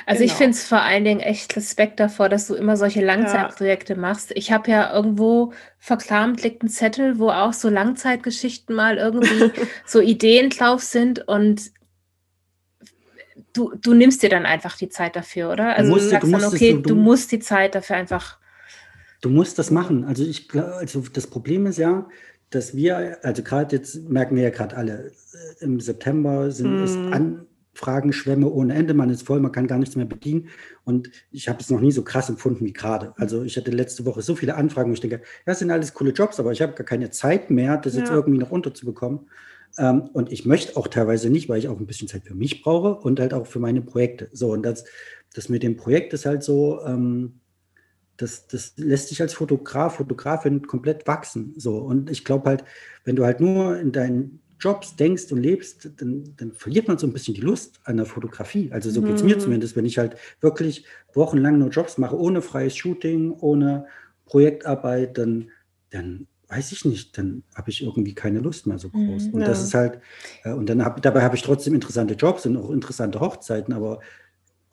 [0.06, 0.32] Also genau.
[0.32, 4.00] ich finde es vor allen Dingen echt Respekt davor, dass du immer solche Langzeitprojekte ja.
[4.00, 4.32] machst.
[4.36, 9.52] Ich habe ja irgendwo verkramt liegt ein Zettel, wo auch so Langzeitgeschichten mal irgendwie
[9.86, 11.72] so Ideen drauf sind und
[13.54, 15.76] du, du nimmst dir dann einfach die Zeit dafür, oder?
[15.76, 18.38] Also du, musst, du sagst du dann, okay, du, du musst die Zeit dafür einfach
[19.22, 20.04] Du musst das machen.
[20.04, 22.08] Also ich also das Problem ist ja,
[22.50, 25.12] dass wir, also gerade jetzt merken wir ja gerade alle,
[25.60, 27.14] äh, im September sind es mm.
[27.78, 30.48] Anfragenschwämme ohne Ende, man ist voll, man kann gar nichts mehr bedienen.
[30.86, 33.14] Und ich habe es noch nie so krass empfunden wie gerade.
[33.18, 36.12] Also ich hatte letzte Woche so viele Anfragen, wo ich denke, das sind alles coole
[36.12, 38.02] Jobs, aber ich habe gar keine Zeit mehr, das ja.
[38.02, 39.30] jetzt irgendwie noch unterzubekommen.
[39.78, 42.62] Ähm, und ich möchte auch teilweise nicht, weil ich auch ein bisschen Zeit für mich
[42.62, 44.30] brauche und halt auch für meine Projekte.
[44.32, 44.86] So, und das,
[45.34, 47.42] das mit dem Projekt ist halt so, ähm,
[48.18, 51.54] das, das lässt sich als Fotograf, Fotografin komplett wachsen.
[51.58, 51.78] So.
[51.78, 52.64] Und ich glaube halt,
[53.06, 57.06] wenn du halt nur in deinen Jobs denkst und lebst, dann, dann verliert man so
[57.06, 58.72] ein bisschen die Lust an der Fotografie.
[58.72, 59.42] Also so geht es mir mhm.
[59.42, 63.86] zumindest, wenn ich halt wirklich wochenlang nur Jobs mache, ohne freies Shooting, ohne
[64.26, 65.52] Projektarbeit, dann,
[65.92, 69.28] dann weiß ich nicht, dann habe ich irgendwie keine Lust mehr so groß.
[69.28, 69.48] Mhm, und ja.
[69.48, 70.00] das ist halt,
[70.44, 74.00] äh, und dann hab, dabei habe ich trotzdem interessante Jobs und auch interessante Hochzeiten, aber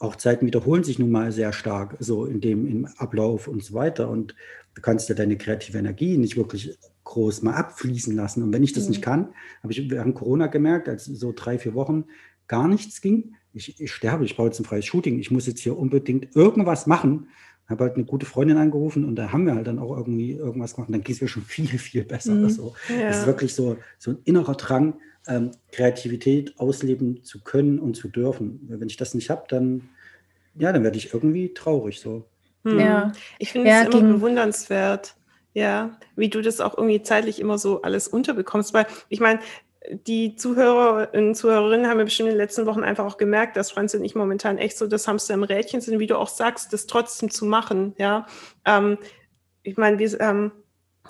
[0.00, 4.10] Hochzeiten wiederholen sich nun mal sehr stark, so in dem im Ablauf und so weiter.
[4.10, 4.34] Und
[4.74, 8.42] du kannst ja deine kreative Energie nicht wirklich groß mal abfließen lassen.
[8.42, 8.90] Und wenn ich das mhm.
[8.90, 9.28] nicht kann,
[9.62, 12.04] habe ich während Corona gemerkt, als so drei, vier Wochen
[12.48, 13.34] gar nichts ging.
[13.52, 15.18] Ich, ich sterbe, ich brauche jetzt ein freies Shooting.
[15.18, 17.28] Ich muss jetzt hier unbedingt irgendwas machen.
[17.66, 20.74] Habe halt eine gute Freundin angerufen und da haben wir halt dann auch irgendwie irgendwas
[20.74, 20.88] gemacht.
[20.88, 22.34] Und dann ging es mir schon viel, viel besser.
[22.34, 22.44] Mhm.
[22.44, 23.08] Also, ja.
[23.08, 24.94] Das ist wirklich so, so ein innerer Drang,
[25.26, 28.60] ähm, Kreativität ausleben zu können und zu dürfen.
[28.68, 29.88] Wenn ich das nicht habe, dann,
[30.54, 32.24] ja, dann werde ich irgendwie traurig so.
[32.64, 32.78] Hm.
[32.78, 35.14] Ja, ich finde ja, es immer bewundernswert,
[35.52, 39.40] ja, wie du das auch irgendwie zeitlich immer so alles unterbekommst, weil ich meine,
[40.06, 43.70] die Zuhörer und Zuhörerinnen haben ja bestimmt in den letzten Wochen einfach auch gemerkt, dass
[43.70, 46.72] Franz und ich momentan echt so das Hamster im Rädchen sind, wie du auch sagst,
[46.72, 48.26] das trotzdem zu machen, ja.
[48.64, 48.98] Ähm,
[49.62, 50.52] ich meine, wir, ähm,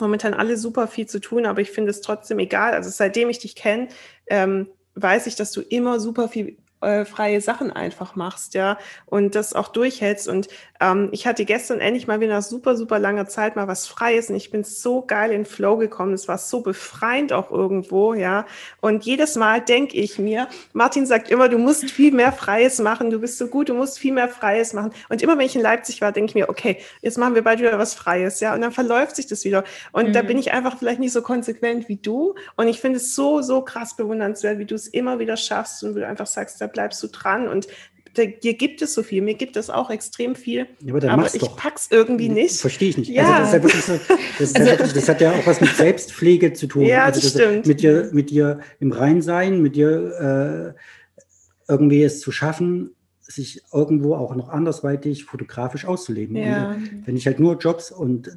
[0.00, 2.74] momentan alle super viel zu tun, aber ich finde es trotzdem egal.
[2.74, 3.88] Also seitdem ich dich kenne,
[4.26, 9.34] ähm, weiß ich, dass du immer super viel äh, freie Sachen einfach machst, ja, und
[9.34, 10.28] das auch durchhältst.
[10.28, 10.48] Und
[10.80, 14.30] ähm, ich hatte gestern endlich mal wieder nach super, super langer Zeit mal was Freies
[14.30, 16.12] und ich bin so geil in Flow gekommen.
[16.12, 18.46] Es war so befreiend auch irgendwo, ja.
[18.80, 23.10] Und jedes Mal denke ich mir, Martin sagt immer, du musst viel mehr Freies machen,
[23.10, 24.92] du bist so gut, du musst viel mehr Freies machen.
[25.08, 27.60] Und immer wenn ich in Leipzig war, denke ich mir, okay, jetzt machen wir bald
[27.60, 28.54] wieder was Freies, ja.
[28.54, 29.64] Und dann verläuft sich das wieder.
[29.92, 30.12] Und mhm.
[30.12, 32.34] da bin ich einfach vielleicht nicht so konsequent wie du.
[32.56, 35.94] Und ich finde es so, so krass bewundernswert, wie du es immer wieder schaffst und
[35.94, 37.66] du einfach sagst, da bleibst du dran und
[38.16, 41.40] dir gibt es so viel, mir gibt es auch extrem viel, ja, aber, aber ich
[41.40, 41.56] doch.
[41.56, 42.60] pack's irgendwie nicht.
[42.60, 43.10] Verstehe ich nicht.
[43.10, 43.44] Ja.
[43.44, 45.60] Also das, ist ja so, das, ist also, ja wirklich, das, hat ja auch was
[45.60, 46.84] mit Selbstpflege zu tun.
[46.84, 47.66] Ja, also das, das stimmt.
[47.66, 50.74] Mit dir, mit dir im Reinsein, mit dir
[51.66, 56.36] äh, irgendwie es zu schaffen, sich irgendwo auch noch andersweitig fotografisch auszuleben.
[56.36, 56.72] Ja.
[56.72, 58.30] Und wenn ich halt nur Jobs und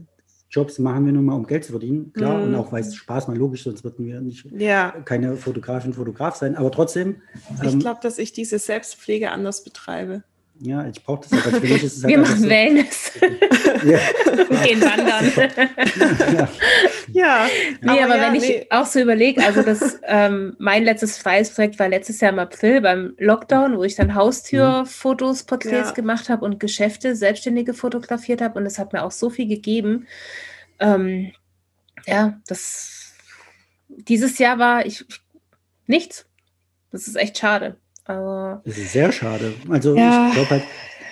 [0.49, 2.43] Jobs machen wir nun mal, um Geld zu verdienen, klar, mm.
[2.43, 4.91] und auch weil es Spaß mal logisch, sonst würden wir nicht ja.
[5.03, 6.55] keine Fotografin, Fotograf sein.
[6.55, 7.21] Aber trotzdem.
[7.63, 10.23] Ich ähm, glaube, dass ich diese Selbstpflege anders betreibe.
[10.59, 11.55] Ja, ich brauche das halt.
[11.57, 13.11] Für mich ist es halt Wir machen so, Wellness.
[13.21, 15.31] und gehen wandern.
[16.33, 16.49] ja.
[17.13, 17.47] ja.
[17.81, 18.61] Nee, aber, aber ja, wenn nee.
[18.61, 22.39] ich auch so überlege, also das, ähm, mein letztes freies Projekt war letztes Jahr im
[22.39, 25.93] April beim Lockdown, wo ich dann Haustürfotos, Porträts ja.
[25.93, 30.07] gemacht habe und Geschäfte, Selbstständige fotografiert habe und es hat mir auch so viel gegeben.
[30.79, 31.31] Ähm,
[32.05, 33.13] ja, das
[33.89, 35.05] dieses Jahr war ich
[35.85, 36.25] nichts.
[36.91, 37.77] Das ist echt schade.
[38.07, 39.53] Aber das ist sehr schade.
[39.69, 40.27] Also ja.
[40.29, 40.63] ich glaube halt,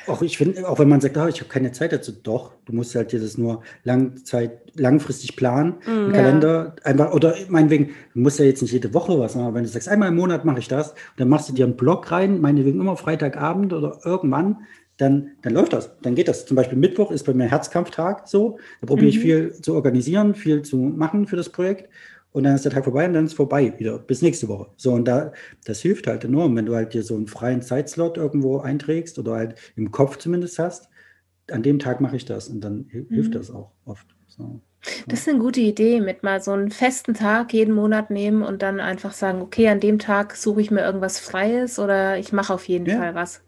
[0.08, 2.74] auch ich finde, auch wenn man sagt, oh, ich habe keine Zeit dazu, doch, du
[2.74, 8.20] musst halt dir das nur Langzeit, langfristig planen, mm, im Kalender, einfach, oder meinetwegen, du
[8.20, 10.46] musst ja jetzt nicht jede Woche was machen, aber wenn du sagst, einmal im Monat
[10.46, 14.58] mache ich das, dann machst du dir einen Blog rein, meinetwegen immer Freitagabend oder irgendwann,
[14.98, 15.92] dann, dann läuft das.
[16.02, 16.46] Dann geht das.
[16.46, 18.60] Zum Beispiel Mittwoch ist bei mir Herzkampftag so.
[18.80, 19.22] Da probiere ich mhm.
[19.22, 21.90] viel zu organisieren, viel zu machen für das Projekt.
[22.36, 23.98] Und dann ist der Tag vorbei und dann ist es vorbei wieder.
[23.98, 24.68] Bis nächste Woche.
[24.76, 25.32] So, und da,
[25.64, 29.36] das hilft halt enorm, wenn du halt dir so einen freien Zeitslot irgendwo einträgst oder
[29.36, 30.90] halt im Kopf zumindest hast.
[31.50, 33.08] An dem Tag mache ich das und dann mhm.
[33.08, 34.06] hilft das auch oft.
[34.28, 34.60] So.
[35.08, 38.62] Das ist eine gute Idee, mit mal so einen festen Tag jeden Monat nehmen und
[38.62, 42.54] dann einfach sagen, okay, an dem Tag suche ich mir irgendwas Freies oder ich mache
[42.54, 42.98] auf jeden ja.
[42.98, 43.44] Fall was.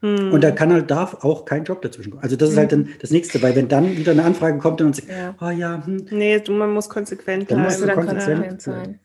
[0.00, 0.32] Hm.
[0.32, 2.22] Und da kann halt, darf auch kein Job dazwischen kommen.
[2.22, 4.94] Also das ist halt dann das Nächste, weil wenn dann wieder eine Anfrage kommt und
[4.94, 5.34] sagt, ja.
[5.40, 7.80] oh ja, hm, nee, du, man muss konsequent bleiben.
[7.80, 9.00] Du dann konsequent sein.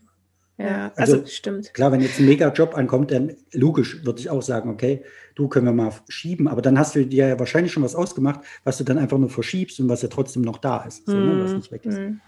[0.57, 1.73] Ja, also, also, stimmt.
[1.73, 5.03] Klar, wenn jetzt ein Mega-Job ankommt, dann logisch würde ich auch sagen, okay,
[5.33, 8.41] du können wir mal schieben, aber dann hast du dir ja wahrscheinlich schon was ausgemacht,
[8.63, 11.43] was du dann einfach nur verschiebst und was ja trotzdem noch da ist, so, ne,
[11.43, 11.57] was hm.
[11.57, 11.97] nicht weg ist.
[11.97, 12.21] Mhm.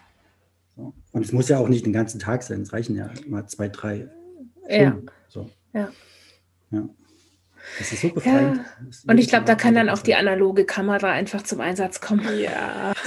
[0.75, 0.93] So.
[1.11, 3.69] Und es muss ja auch nicht den ganzen Tag sein, es reichen ja mal zwei,
[3.69, 4.09] drei
[4.67, 5.05] Stunden.
[5.05, 5.13] Ja.
[5.29, 5.49] So.
[5.73, 5.89] ja.
[6.71, 6.89] ja.
[7.77, 8.57] Das ist so befreiend.
[8.57, 9.11] Ja.
[9.11, 12.39] Und ich glaube, da kann dann auch die analoge Kamera einfach zum Einsatz kommen.
[12.39, 12.93] Ja.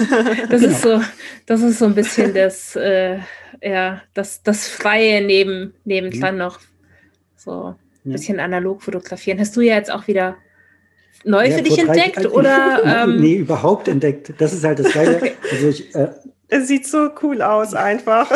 [0.51, 0.73] Das genau.
[0.73, 1.01] ist so,
[1.47, 3.19] das ist so ein bisschen das, äh,
[3.63, 6.39] ja, das, das Freie neben, nebendran mhm.
[6.39, 6.61] noch.
[7.37, 9.39] So ein bisschen analog fotografieren.
[9.39, 10.37] Hast du ja jetzt auch wieder
[11.25, 12.83] neu ja, für dich entdeckt drei, oder?
[13.05, 14.35] Ähm, nee, überhaupt entdeckt.
[14.39, 15.17] Das ist halt das Geile.
[15.17, 15.33] Okay.
[15.51, 16.09] Also ich, äh,
[16.49, 18.31] es sieht so cool aus einfach.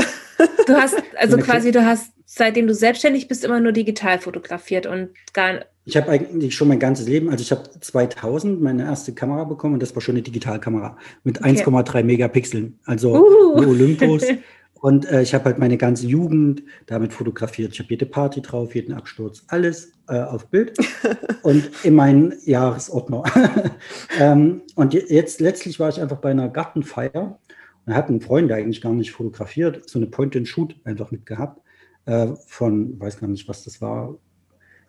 [0.67, 5.11] Du hast, also quasi, du hast, seitdem du selbstständig bist, immer nur digital fotografiert und
[5.33, 9.45] gar ich habe eigentlich schon mein ganzes Leben, also ich habe 2000 meine erste Kamera
[9.45, 11.61] bekommen und das war schon eine Digitalkamera mit okay.
[11.61, 13.59] 1,3 Megapixeln, also uh.
[13.59, 14.23] Olympus.
[14.81, 17.73] und äh, ich habe halt meine ganze Jugend damit fotografiert.
[17.73, 20.79] Ich habe jede Party drauf, jeden Absturz, alles äh, auf Bild
[21.43, 23.25] und in meinen Jahresordner.
[24.21, 27.39] ähm, und jetzt letztlich war ich einfach bei einer Gartenfeier
[27.87, 31.61] und hatten Freunde eigentlich gar nicht fotografiert, so eine Point-and-Shoot einfach mitgehabt
[32.07, 34.19] äh, von, weiß gar nicht, was das war,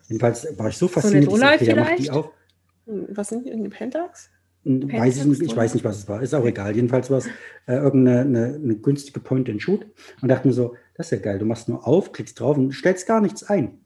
[0.08, 1.30] Jedenfalls war ich so fasziniert.
[1.30, 2.12] So eine vielleicht?
[2.12, 3.68] Hm, was sind die?
[3.68, 4.30] Pentax?
[4.64, 6.22] Hm, weiß ich, nicht, ich weiß nicht, was es war.
[6.22, 6.74] Ist auch egal.
[6.74, 7.26] Jedenfalls war es
[7.66, 9.86] äh, irgendeine eine, eine günstige Point-and-Shoot
[10.20, 11.38] und dachte mir so, das ist ja geil.
[11.38, 13.78] Du machst nur auf, klickst drauf und stellst gar nichts ein.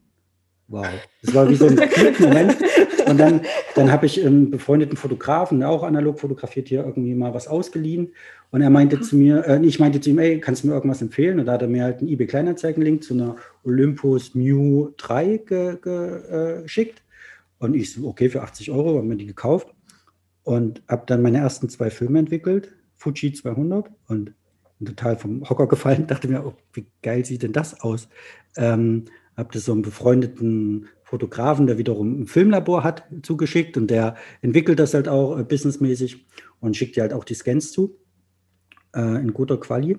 [0.69, 0.85] Wow.
[1.23, 2.57] Das war wie so ein Klick-Moment.
[3.07, 3.41] Und dann,
[3.73, 8.13] dann habe ich einen befreundeten Fotografen, auch analog fotografiert, hier irgendwie mal was ausgeliehen.
[8.51, 11.01] Und er meinte zu mir, äh, ich meinte zu ihm, ey, kannst du mir irgendwas
[11.01, 11.39] empfehlen?
[11.39, 15.77] Und da hat er mir halt einen eBay Kleinanzeigen-Link zu einer Olympus Mew 3 ge,
[15.81, 17.01] ge, äh, geschickt.
[17.57, 19.73] Und ich so, okay, für 80 Euro haben wir die gekauft.
[20.43, 24.33] Und habe dann meine ersten zwei Filme entwickelt, Fuji 200 und
[24.83, 28.07] total vom Hocker gefallen, dachte mir, oh, wie geil sieht denn das aus?
[28.55, 29.05] Ähm,
[29.39, 34.79] habe das so einem befreundeten Fotografen, der wiederum ein Filmlabor hat, zugeschickt und der entwickelt
[34.79, 36.27] das halt auch äh, businessmäßig
[36.59, 37.97] und schickt dir halt auch die Scans zu
[38.95, 39.97] äh, in guter Quali.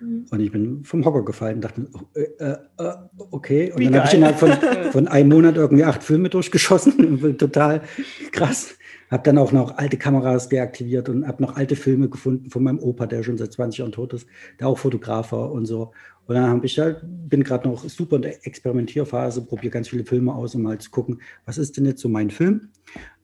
[0.00, 0.26] Mhm.
[0.30, 2.92] Und ich bin vom Hocker gefallen und dachte, oh, äh, äh,
[3.30, 3.72] okay.
[3.72, 4.52] Und Wie dann habe ich innerhalb von,
[4.92, 7.36] von einem Monat irgendwie acht Filme durchgeschossen.
[7.38, 7.82] Total
[8.30, 8.76] krass.
[9.10, 12.80] Habe dann auch noch alte Kameras deaktiviert und habe noch alte Filme gefunden von meinem
[12.80, 14.26] Opa, der schon seit 20 Jahren tot ist,
[14.58, 15.92] der auch Fotograf war und so.
[16.26, 20.04] Und dann habe ich halt, bin gerade noch super in der Experimentierphase, probiere ganz viele
[20.04, 22.68] Filme aus, um mal zu gucken, was ist denn jetzt so mein Film?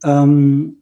[0.04, 0.76] Ähm,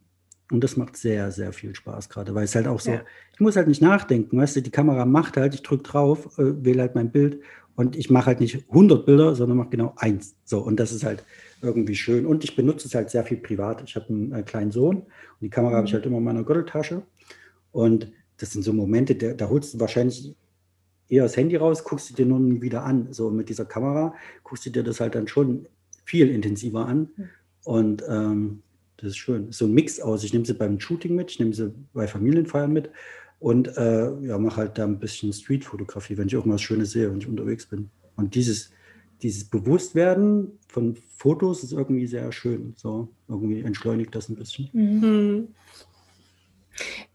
[0.51, 3.01] und das macht sehr, sehr viel Spaß gerade, weil es halt auch so, ja.
[3.33, 6.63] ich muss halt nicht nachdenken, weißt du, die Kamera macht halt, ich drücke drauf, äh,
[6.63, 7.39] wähle halt mein Bild
[7.75, 10.35] und ich mache halt nicht 100 Bilder, sondern mache genau eins.
[10.43, 11.23] So, und das ist halt
[11.61, 12.25] irgendwie schön.
[12.25, 13.81] Und ich benutze es halt sehr viel privat.
[13.83, 15.07] Ich habe einen äh, kleinen Sohn und
[15.41, 15.77] die Kamera mhm.
[15.77, 17.03] habe ich halt immer in meiner Gürteltasche.
[17.71, 20.35] Und das sind so Momente, da, da holst du wahrscheinlich
[21.11, 23.11] eher das Handy raus, guckst du dir nun wieder an.
[23.11, 25.67] So mit dieser Kamera guckst du dir das halt dann schon
[26.05, 27.09] viel intensiver an.
[27.15, 27.29] Mhm.
[27.65, 28.63] Und ähm,
[28.97, 29.51] das ist schön.
[29.51, 30.23] So ein Mix aus.
[30.23, 32.89] Ich nehme sie beim Shooting mit, ich nehme sie bei Familienfeiern mit
[33.39, 37.19] und äh, ja, mache halt da ein bisschen Streetfotografie, wenn ich irgendwas Schönes sehe, wenn
[37.19, 37.89] ich unterwegs bin.
[38.15, 38.71] Und dieses,
[39.21, 42.73] dieses Bewusstwerden von Fotos ist irgendwie sehr schön.
[42.77, 44.69] So irgendwie entschleunigt das ein bisschen.
[44.73, 45.47] Mhm.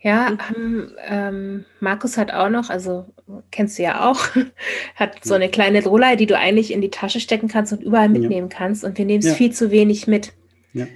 [0.00, 3.06] Ja, ähm, ähm, Markus hat auch noch, also
[3.50, 4.20] kennst du ja auch,
[4.94, 8.08] hat so eine kleine Rollei, die du eigentlich in die Tasche stecken kannst und überall
[8.08, 8.56] mitnehmen ja.
[8.56, 8.84] kannst.
[8.84, 9.34] Und wir nehmen es ja.
[9.34, 10.32] viel zu wenig mit.
[10.72, 10.86] Ja.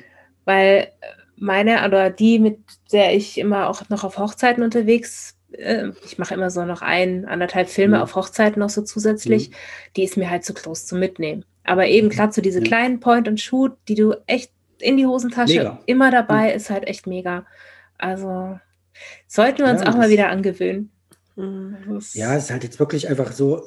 [0.45, 0.89] Weil
[1.37, 2.59] meine oder die, mit
[2.93, 7.25] der ich immer auch noch auf Hochzeiten unterwegs äh, ich mache immer so noch ein,
[7.25, 8.03] anderthalb Filme mhm.
[8.03, 9.55] auf Hochzeiten noch so zusätzlich, mhm.
[9.97, 11.45] die ist mir halt zu groß zum Mitnehmen.
[11.65, 12.13] Aber eben mhm.
[12.13, 15.81] gerade so diese kleinen Point-and-Shoot, die du echt in die Hosentasche mega.
[15.87, 16.57] immer dabei, mhm.
[16.57, 17.47] ist halt echt mega.
[18.01, 18.59] Also
[19.27, 20.91] sollten wir uns ja, auch mal wieder angewöhnen.
[21.37, 22.01] Mhm.
[22.15, 23.63] Ja, es ist halt jetzt wirklich einfach so,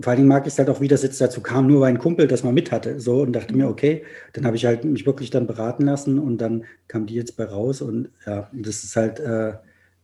[0.00, 1.88] vor allen Dingen mag ich es halt auch, wie das jetzt dazu kam, nur weil
[1.88, 3.00] ein Kumpel das mal mit hatte.
[3.00, 3.72] So und dachte mir, mhm.
[3.72, 7.36] okay, dann habe ich halt mich wirklich dann beraten lassen und dann kam die jetzt
[7.36, 9.54] bei raus und ja, das ist halt äh,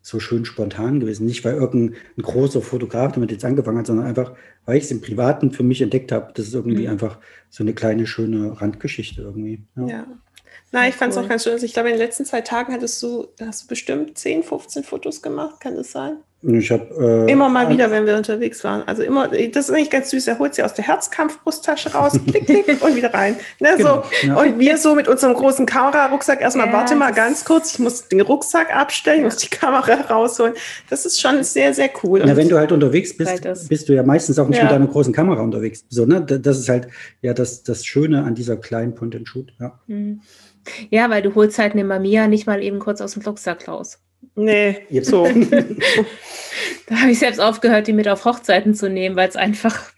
[0.00, 1.26] so schön spontan gewesen.
[1.26, 4.34] Nicht, weil irgendein großer Fotograf damit jetzt angefangen hat, sondern einfach,
[4.66, 6.32] weil ich es im Privaten für mich entdeckt habe.
[6.34, 6.90] Das ist irgendwie mhm.
[6.90, 9.62] einfach so eine kleine, schöne Randgeschichte irgendwie.
[9.76, 9.86] Ja.
[9.86, 10.06] ja.
[10.74, 11.22] Na, ich fand es cool.
[11.22, 11.52] auch ganz schön.
[11.52, 14.82] Also ich glaube, in den letzten zwei Tagen hattest du, hast du bestimmt 10, 15
[14.82, 16.16] Fotos gemacht, kann das sein?
[16.46, 18.82] Ich hab, äh, immer mal wieder, wenn wir unterwegs waren.
[18.86, 20.26] Also immer, das ist eigentlich ganz süß.
[20.28, 23.36] Er holt sie aus der Herzkampfbrusttasche raus, klick, klick und wieder rein.
[23.60, 24.26] Ne, genau, so.
[24.26, 24.36] Ja.
[24.36, 28.08] Und wir so mit unserem großen Kamerarucksack erstmal, ja, warte mal ganz kurz, ich muss
[28.08, 29.24] den Rucksack abstellen, ja.
[29.24, 30.52] muss die Kamera rausholen.
[30.90, 32.22] Das ist schon sehr, sehr cool.
[32.24, 35.14] Na, wenn du halt unterwegs bist, bist du ja meistens auch nicht mit deiner großen
[35.14, 35.86] Kamera unterwegs.
[35.88, 36.20] So, ne?
[36.20, 36.88] Das ist halt
[37.22, 39.54] ja das, das Schöne an dieser kleinen Point-and-Shoot.
[39.58, 39.80] Ja.
[39.86, 40.20] Mhm.
[40.90, 44.03] ja, weil du holst halt eine Mamiya nicht mal eben kurz aus dem Rucksack raus.
[44.34, 45.24] Nee, so.
[46.86, 49.92] da habe ich selbst aufgehört, die mit auf Hochzeiten zu nehmen, weil es einfach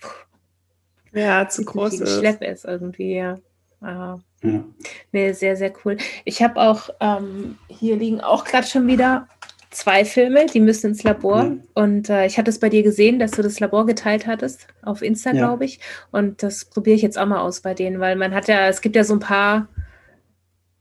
[1.13, 2.19] ja, zu groß ist.
[2.19, 3.37] Schlepp ist irgendwie, ja.
[3.81, 4.19] Ah.
[4.43, 4.65] ja.
[5.13, 5.97] Nee, sehr, sehr cool.
[6.25, 9.29] Ich habe auch, ähm, hier liegen auch gerade schon wieder
[9.71, 11.45] zwei Filme, die müssen ins Labor.
[11.45, 11.57] Ja.
[11.75, 15.03] Und äh, ich hatte es bei dir gesehen, dass du das Labor geteilt hattest, auf
[15.03, 15.39] Insta, ja.
[15.39, 15.81] glaube ich.
[16.13, 18.81] Und das probiere ich jetzt auch mal aus bei denen, weil man hat ja, es
[18.81, 19.69] gibt ja so ein paar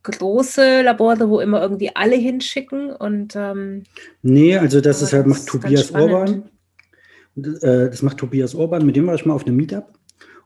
[0.06, 3.84] große Labore, wo immer irgendwie alle hinschicken und ähm,
[4.22, 6.44] Nee, also das ist halt, macht Tobias Orban.
[7.38, 9.94] Äh, das macht Tobias Orban, mit dem war ich mal auf einem Meetup.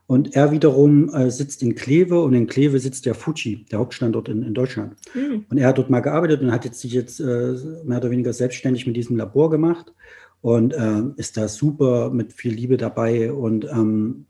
[0.06, 4.28] Und er wiederum äh, sitzt in Kleve und in Kleve sitzt der Fuji, der Hauptstandort
[4.28, 4.96] in, in Deutschland.
[5.14, 5.44] Mhm.
[5.48, 8.32] Und er hat dort mal gearbeitet und hat jetzt sich jetzt äh, mehr oder weniger
[8.32, 9.92] selbstständig mit diesem Labor gemacht
[10.40, 14.26] und äh, ist da super mit viel Liebe dabei und ähm,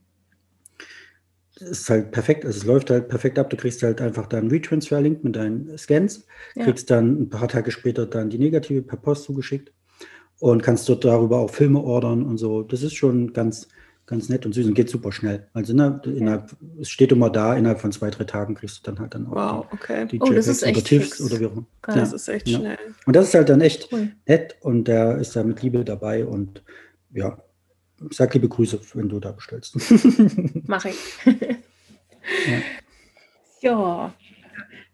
[1.60, 3.50] ist halt perfekt, also es läuft halt perfekt ab.
[3.50, 6.64] Du kriegst halt einfach deinen Retransfer-Link mit deinen Scans, ja.
[6.64, 9.72] kriegst dann ein paar Tage später dann die negative per Post zugeschickt
[10.38, 12.62] und kannst dort darüber auch Filme ordern und so.
[12.62, 13.68] Das ist schon ganz,
[14.06, 15.46] ganz nett und süß und geht super schnell.
[15.52, 18.98] Also ne, innerhalb, es steht immer da, innerhalb von zwei, drei Tagen kriegst du dann
[18.98, 20.06] halt dann auch wow, okay.
[20.06, 21.66] die, die oh, das ist echt oder TIFFs oder wie auch immer.
[21.88, 21.94] Ja.
[21.94, 22.58] Das ist echt ja.
[22.58, 22.78] schnell.
[23.06, 24.08] Und das ist halt dann echt cool.
[24.26, 26.62] nett und der ist da mit Liebe dabei und
[27.12, 27.38] ja,
[28.10, 29.76] Sag liebe Grüße, wenn du da bestellst.
[30.66, 30.96] Mache ich.
[33.60, 33.70] ja.
[33.70, 34.14] ja.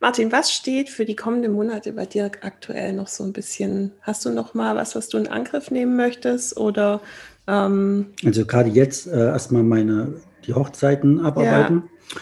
[0.00, 3.92] Martin, was steht für die kommenden Monate bei dir aktuell noch so ein bisschen?
[4.02, 6.56] Hast du noch mal was, was du in Angriff nehmen möchtest?
[6.56, 7.00] Oder
[7.46, 11.84] ähm also gerade jetzt äh, erstmal meine die Hochzeiten abarbeiten.
[11.84, 12.20] Ja.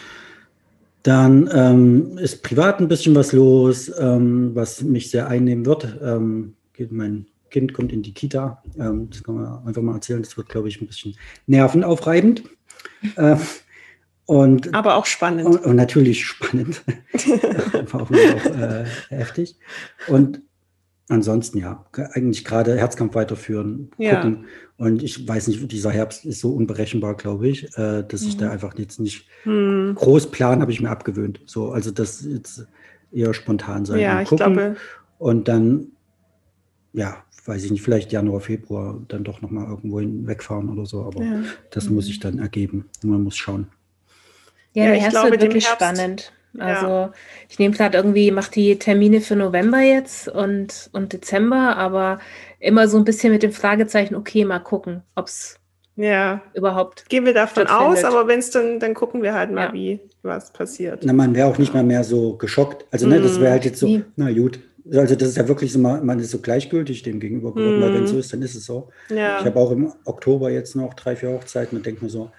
[1.03, 5.99] Dann ähm, ist privat ein bisschen was los, ähm, was mich sehr einnehmen wird.
[6.01, 8.61] Ähm, geht mein Kind kommt in die Kita.
[8.77, 10.21] Ähm, das kann man einfach mal erzählen.
[10.21, 11.15] Das wird, glaube ich, ein bisschen
[11.47, 12.43] nervenaufreibend.
[13.15, 13.37] Äh,
[14.25, 15.45] und, Aber auch spannend.
[15.45, 16.83] Und, und natürlich spannend.
[17.93, 19.55] Aber auch, äh, heftig.
[20.09, 20.41] Und
[21.07, 24.15] ansonsten ja, eigentlich gerade Herzkampf weiterführen, ja.
[24.15, 24.47] gucken.
[24.75, 28.27] Und ich weiß nicht, dieser Herbst ist so unberechenbar, glaube ich, äh, dass mhm.
[28.27, 29.95] ich da einfach jetzt nicht mhm.
[29.95, 31.39] groß plan, habe ich mir abgewöhnt.
[31.45, 32.67] So, also das jetzt
[33.13, 34.01] eher spontan sein.
[34.01, 34.75] Ja, ich glaube.
[35.19, 35.93] Und dann,
[36.91, 41.03] ja, weiß ich nicht, vielleicht Januar, Februar dann doch nochmal irgendwo wegfahren oder so.
[41.03, 41.43] Aber ja.
[41.69, 41.95] das mhm.
[41.95, 42.89] muss sich dann ergeben.
[43.03, 43.67] Man muss schauen.
[44.73, 46.33] Ja, der ja, Herbst wird wirklich spannend.
[46.57, 47.13] Also ja.
[47.49, 52.19] ich nehme gerade irgendwie, mache die Termine für November jetzt und, und Dezember, aber
[52.59, 55.59] immer so ein bisschen mit dem Fragezeichen, okay, mal gucken, ob es
[55.95, 56.41] ja.
[56.53, 57.09] überhaupt.
[57.09, 59.73] Gehen wir davon aus, aber wenn es dann, dann gucken wir halt mal, ja.
[59.73, 61.03] wie was passiert.
[61.05, 62.85] Na, man wäre auch nicht mal mehr so geschockt.
[62.91, 64.59] Also, ne, das wäre halt jetzt so, na gut,
[64.91, 67.81] also das ist ja wirklich so, man ist so gleichgültig dem gegenüber geworden, mm.
[67.81, 68.15] weil wenn es mhm.
[68.15, 68.89] so ist, dann ist es so.
[69.09, 69.39] Ja.
[69.39, 72.31] Ich habe auch im Oktober jetzt noch drei, vier Hochzeiten und denke mir so,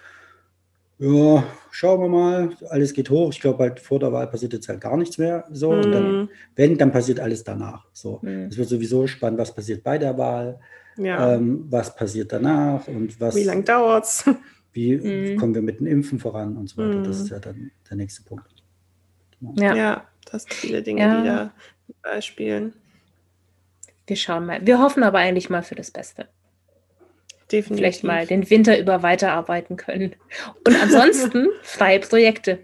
[0.99, 3.31] ja, schauen wir mal, alles geht hoch.
[3.33, 5.45] Ich glaube, halt vor der Wahl passiert jetzt halt gar nichts mehr.
[5.51, 5.81] So, mm.
[5.81, 6.29] und dann, mhm.
[6.55, 7.87] wenn, dann passiert alles danach.
[7.93, 8.47] So, mm.
[8.49, 10.61] es wird sowieso spannend, was passiert bei der Wahl,
[10.97, 11.35] ja.
[11.35, 13.35] ähm, was passiert danach und was.
[13.35, 14.25] Wie lange dauert es?
[14.73, 15.39] Wie mm.
[15.39, 17.03] kommen wir mit den Impfen voran und so weiter.
[17.03, 18.45] Das ist ja dann der nächste Punkt.
[19.57, 19.75] Ja.
[19.75, 21.21] ja, das sind viele Dinge, ja.
[21.21, 21.53] die da
[22.21, 22.73] spielen.
[24.07, 24.65] Wir schauen mal.
[24.65, 26.29] Wir hoffen aber eigentlich mal für das Beste.
[27.51, 27.77] Definitiv.
[27.77, 30.17] Vielleicht mal den Winter über weiterarbeiten können.
[30.67, 32.59] Und ansonsten freie Projekte.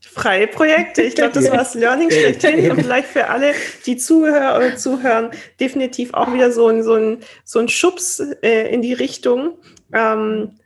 [0.00, 1.02] Freie Projekte.
[1.02, 2.70] Ich glaube, das war das Learning schlechthin.
[2.70, 3.52] Und vielleicht für alle,
[3.86, 8.72] die zuhören oder zuhören, definitiv auch wieder so ein, so ein, so ein Schubs äh,
[8.72, 9.58] in die Richtung.
[9.92, 10.59] Ähm, äh,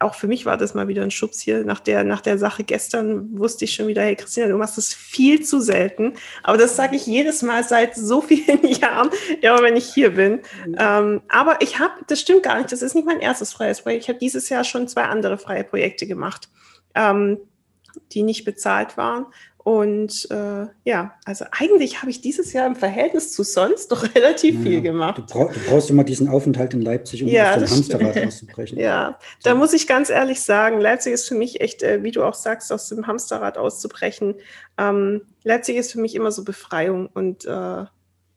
[0.00, 1.64] auch für mich war das mal wieder ein Schubs hier.
[1.64, 4.92] Nach der, nach der Sache gestern wusste ich schon wieder, hey Christina, du machst das
[4.92, 6.14] viel zu selten.
[6.42, 9.10] Aber das sage ich jedes Mal seit so vielen Jahren,
[9.40, 10.40] ja, wenn ich hier bin.
[10.66, 10.76] Mhm.
[10.78, 14.02] Ähm, aber ich habe, das stimmt gar nicht, das ist nicht mein erstes freies Projekt.
[14.02, 16.48] Ich habe dieses Jahr schon zwei andere freie Projekte gemacht,
[16.96, 17.38] ähm,
[18.12, 19.26] die nicht bezahlt waren.
[19.68, 24.54] Und äh, ja, also eigentlich habe ich dieses Jahr im Verhältnis zu sonst doch relativ
[24.54, 25.18] ja, viel gemacht.
[25.18, 28.78] Du, brauch, du, brauchst immer diesen Aufenthalt in Leipzig, um ja, aus dem Hamsterrad auszubrechen.
[28.78, 32.24] Ja, da muss ich ganz ehrlich sagen, Leipzig ist für mich echt, äh, wie du
[32.24, 34.36] auch sagst, aus dem Hamsterrad auszubrechen.
[34.78, 37.84] Ähm, Leipzig ist für mich immer so Befreiung und äh,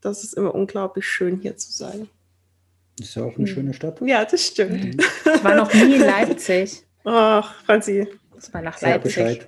[0.02, 2.10] das ist immer unglaublich schön, hier zu sein.
[3.00, 3.48] Ist ja auch eine mhm.
[3.48, 4.02] schöne Stadt.
[4.02, 5.02] Ja, das stimmt.
[5.02, 6.84] Ich war noch nie in Leipzig.
[7.06, 8.10] Ach, Franzi.
[8.36, 9.48] Das war nach Leipzig.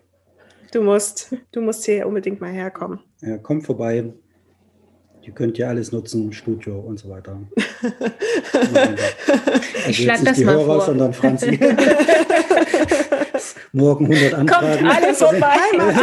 [0.74, 3.00] Du musst, du musst hier unbedingt mal herkommen.
[3.22, 4.12] Ja, komm vorbei.
[5.22, 7.40] Ihr könnt ja alles nutzen, Studio und so weiter.
[8.54, 10.82] also ich schlage das mal Hörer, vor.
[10.82, 11.60] sondern Franzi.
[13.76, 14.78] Morgen 100 Anfragen.
[14.78, 15.58] Kommt alle vorbei.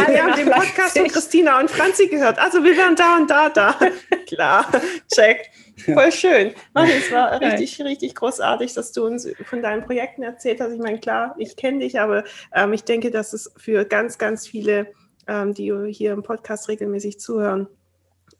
[0.09, 2.37] Wir haben den Podcast von Christina und Franzi gehört.
[2.37, 3.79] Also wir waren da und da, da.
[4.27, 4.65] Klar,
[5.13, 5.49] check.
[5.85, 6.51] Voll schön.
[6.73, 10.73] Martin, es war richtig, richtig großartig, dass du uns von deinen Projekten erzählt hast.
[10.73, 14.45] Ich meine, klar, ich kenne dich, aber ähm, ich denke, dass es für ganz, ganz
[14.45, 14.87] viele,
[15.27, 17.67] ähm, die hier im Podcast regelmäßig zuhören,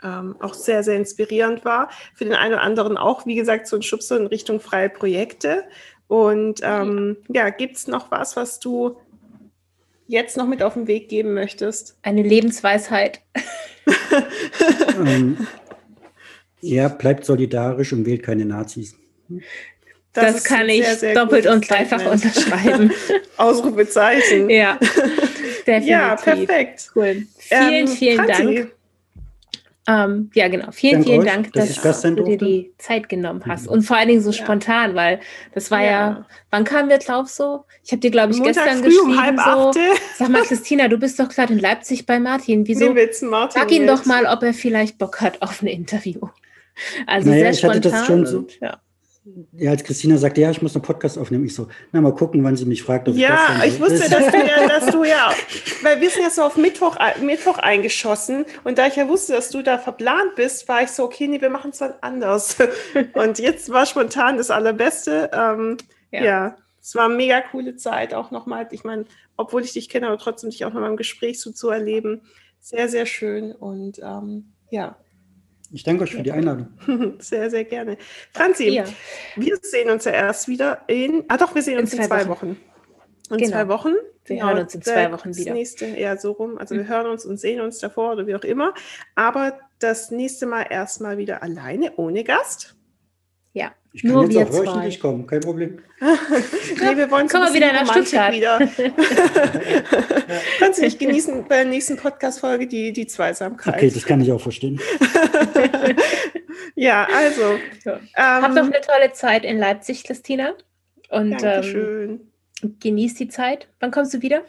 [0.03, 1.89] ähm, auch sehr, sehr inspirierend war.
[2.15, 5.63] Für den einen oder anderen auch, wie gesagt, so ein Schubser in Richtung freie Projekte.
[6.09, 8.97] Und ähm, ja, gibt es noch was, was du
[10.11, 11.97] jetzt noch mit auf den Weg geben möchtest?
[12.03, 13.21] Eine Lebensweisheit.
[15.05, 15.47] ähm,
[16.61, 18.95] ja, bleibt solidarisch und wählt keine Nazis.
[20.13, 22.91] Das, das kann ich sehr, sehr doppelt und dreifach unterschreiben.
[23.37, 24.49] Ausrufezeichen.
[24.49, 24.77] Ja,
[25.65, 25.87] definitiv.
[25.87, 26.91] Ja, perfekt.
[26.93, 27.25] Cool.
[27.37, 28.55] Vielen, ähm, vielen Franzi.
[28.55, 28.71] Dank.
[29.87, 30.71] Ähm, ja, genau.
[30.71, 33.67] Vielen, Dank vielen euch, Dank, dass, dass du dir die Zeit genommen hast.
[33.67, 34.37] Und vor allen Dingen so ja.
[34.37, 35.19] spontan, weil
[35.53, 37.65] das war ja, ja wann kamen wir drauf so?
[37.83, 39.71] Ich habe dir, glaube ich, Montag gestern geschrieben, um halb so,
[40.17, 42.67] sag mal, Christina, du bist doch gerade in Leipzig bei Martin.
[42.67, 42.93] Wieso?
[42.93, 46.19] Martin sag ihn doch mal, ob er vielleicht Bock hat auf ein Interview.
[47.07, 48.25] Also naja, sehr spontan.
[48.25, 48.79] So, und, ja
[49.53, 52.43] ja, als Christina sagte, ja, ich muss einen Podcast aufnehmen, ich so, na, mal gucken,
[52.43, 53.07] wann sie mich fragt.
[53.07, 55.31] Ob ja, ich, ich wusste, dass du, ja, dass du ja,
[55.83, 59.51] weil wir sind ja so auf Mittwoch, Mittwoch eingeschossen und da ich ja wusste, dass
[59.51, 62.57] du da verplant bist, war ich so, okay, nee, wir machen es dann anders.
[63.13, 65.29] Und jetzt war spontan das Allerbeste.
[65.33, 65.77] Ähm,
[66.11, 66.23] ja.
[66.23, 66.57] ja.
[66.81, 68.67] es war eine mega coole Zeit auch nochmal.
[68.71, 69.05] Ich meine,
[69.37, 72.21] obwohl ich dich kenne, aber trotzdem dich auch nochmal im Gespräch so zu erleben.
[72.59, 74.95] Sehr, sehr schön und ähm, ja.
[75.73, 76.67] Ich danke euch für die Einladung.
[77.19, 77.97] Sehr, sehr gerne.
[78.33, 78.83] Franzi, ja.
[79.35, 82.27] wir sehen uns ja erst wieder in, ah doch, wir sehen uns in, in zwei,
[82.27, 82.49] Wochen.
[82.49, 82.57] Wochen.
[83.29, 83.51] In genau.
[83.51, 83.93] zwei Wochen.
[84.25, 85.51] Wir genau, hören uns in zwei Wochen wieder.
[85.51, 86.57] Das nächste, eher so rum.
[86.57, 86.79] Also mhm.
[86.79, 88.73] wir hören uns und sehen uns davor oder wie auch immer.
[89.15, 92.75] Aber das nächste Mal erstmal wieder alleine, ohne Gast.
[93.53, 93.73] Ja.
[93.93, 95.79] Ich kann Nur jetzt auch wöchentlich kommen, kein Problem.
[95.99, 98.33] nee, wir wollen Kommen wir wieder nach Stuttgart.
[98.33, 98.57] Wieder.
[100.59, 103.75] Kannst du nicht genießen bei der nächsten Podcast-Folge die, die Zweisamkeit.
[103.75, 104.79] Okay, das kann ich auch verstehen.
[106.75, 107.59] ja, also.
[107.83, 107.95] Ja.
[107.95, 110.53] Ähm, Habt doch eine tolle Zeit in Leipzig, Christina.
[111.09, 112.21] Und ähm,
[112.79, 113.67] genieß die Zeit.
[113.81, 114.43] Wann kommst du wieder?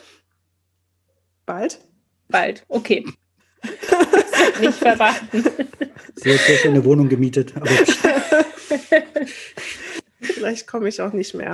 [1.46, 1.80] Bald.
[2.28, 3.04] Bald, okay.
[4.60, 5.44] nicht verraten.
[6.14, 7.52] Sie hat ja schon eine Wohnung gemietet.
[10.22, 11.52] Vielleicht komme ich auch nicht mehr.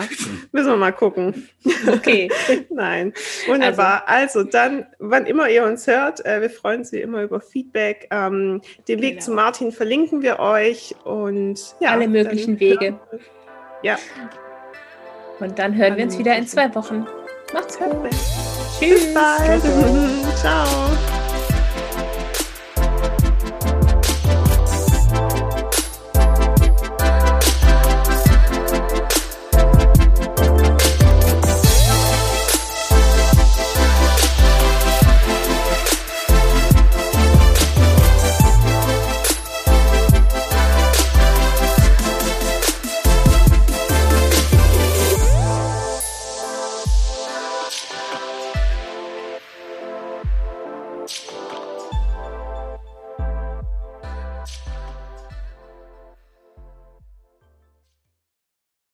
[0.52, 1.48] Müssen wir mal gucken.
[1.86, 2.30] Okay.
[2.70, 3.14] Nein.
[3.46, 4.02] Wunderbar.
[4.06, 7.40] Also, also, dann, wann immer ihr uns hört, äh, wir freuen uns wie immer über
[7.40, 8.08] Feedback.
[8.10, 9.24] Ähm, den Weg genau.
[9.24, 12.98] zu Martin verlinken wir euch und ja, alle möglichen Wege.
[13.82, 13.98] Ja.
[15.40, 17.06] Und dann hören alle wir uns wieder in zwei Wochen.
[17.54, 18.10] Macht's gut.
[18.78, 19.04] Tschüss.
[19.06, 19.62] Bis bald.
[20.36, 21.17] Ciao.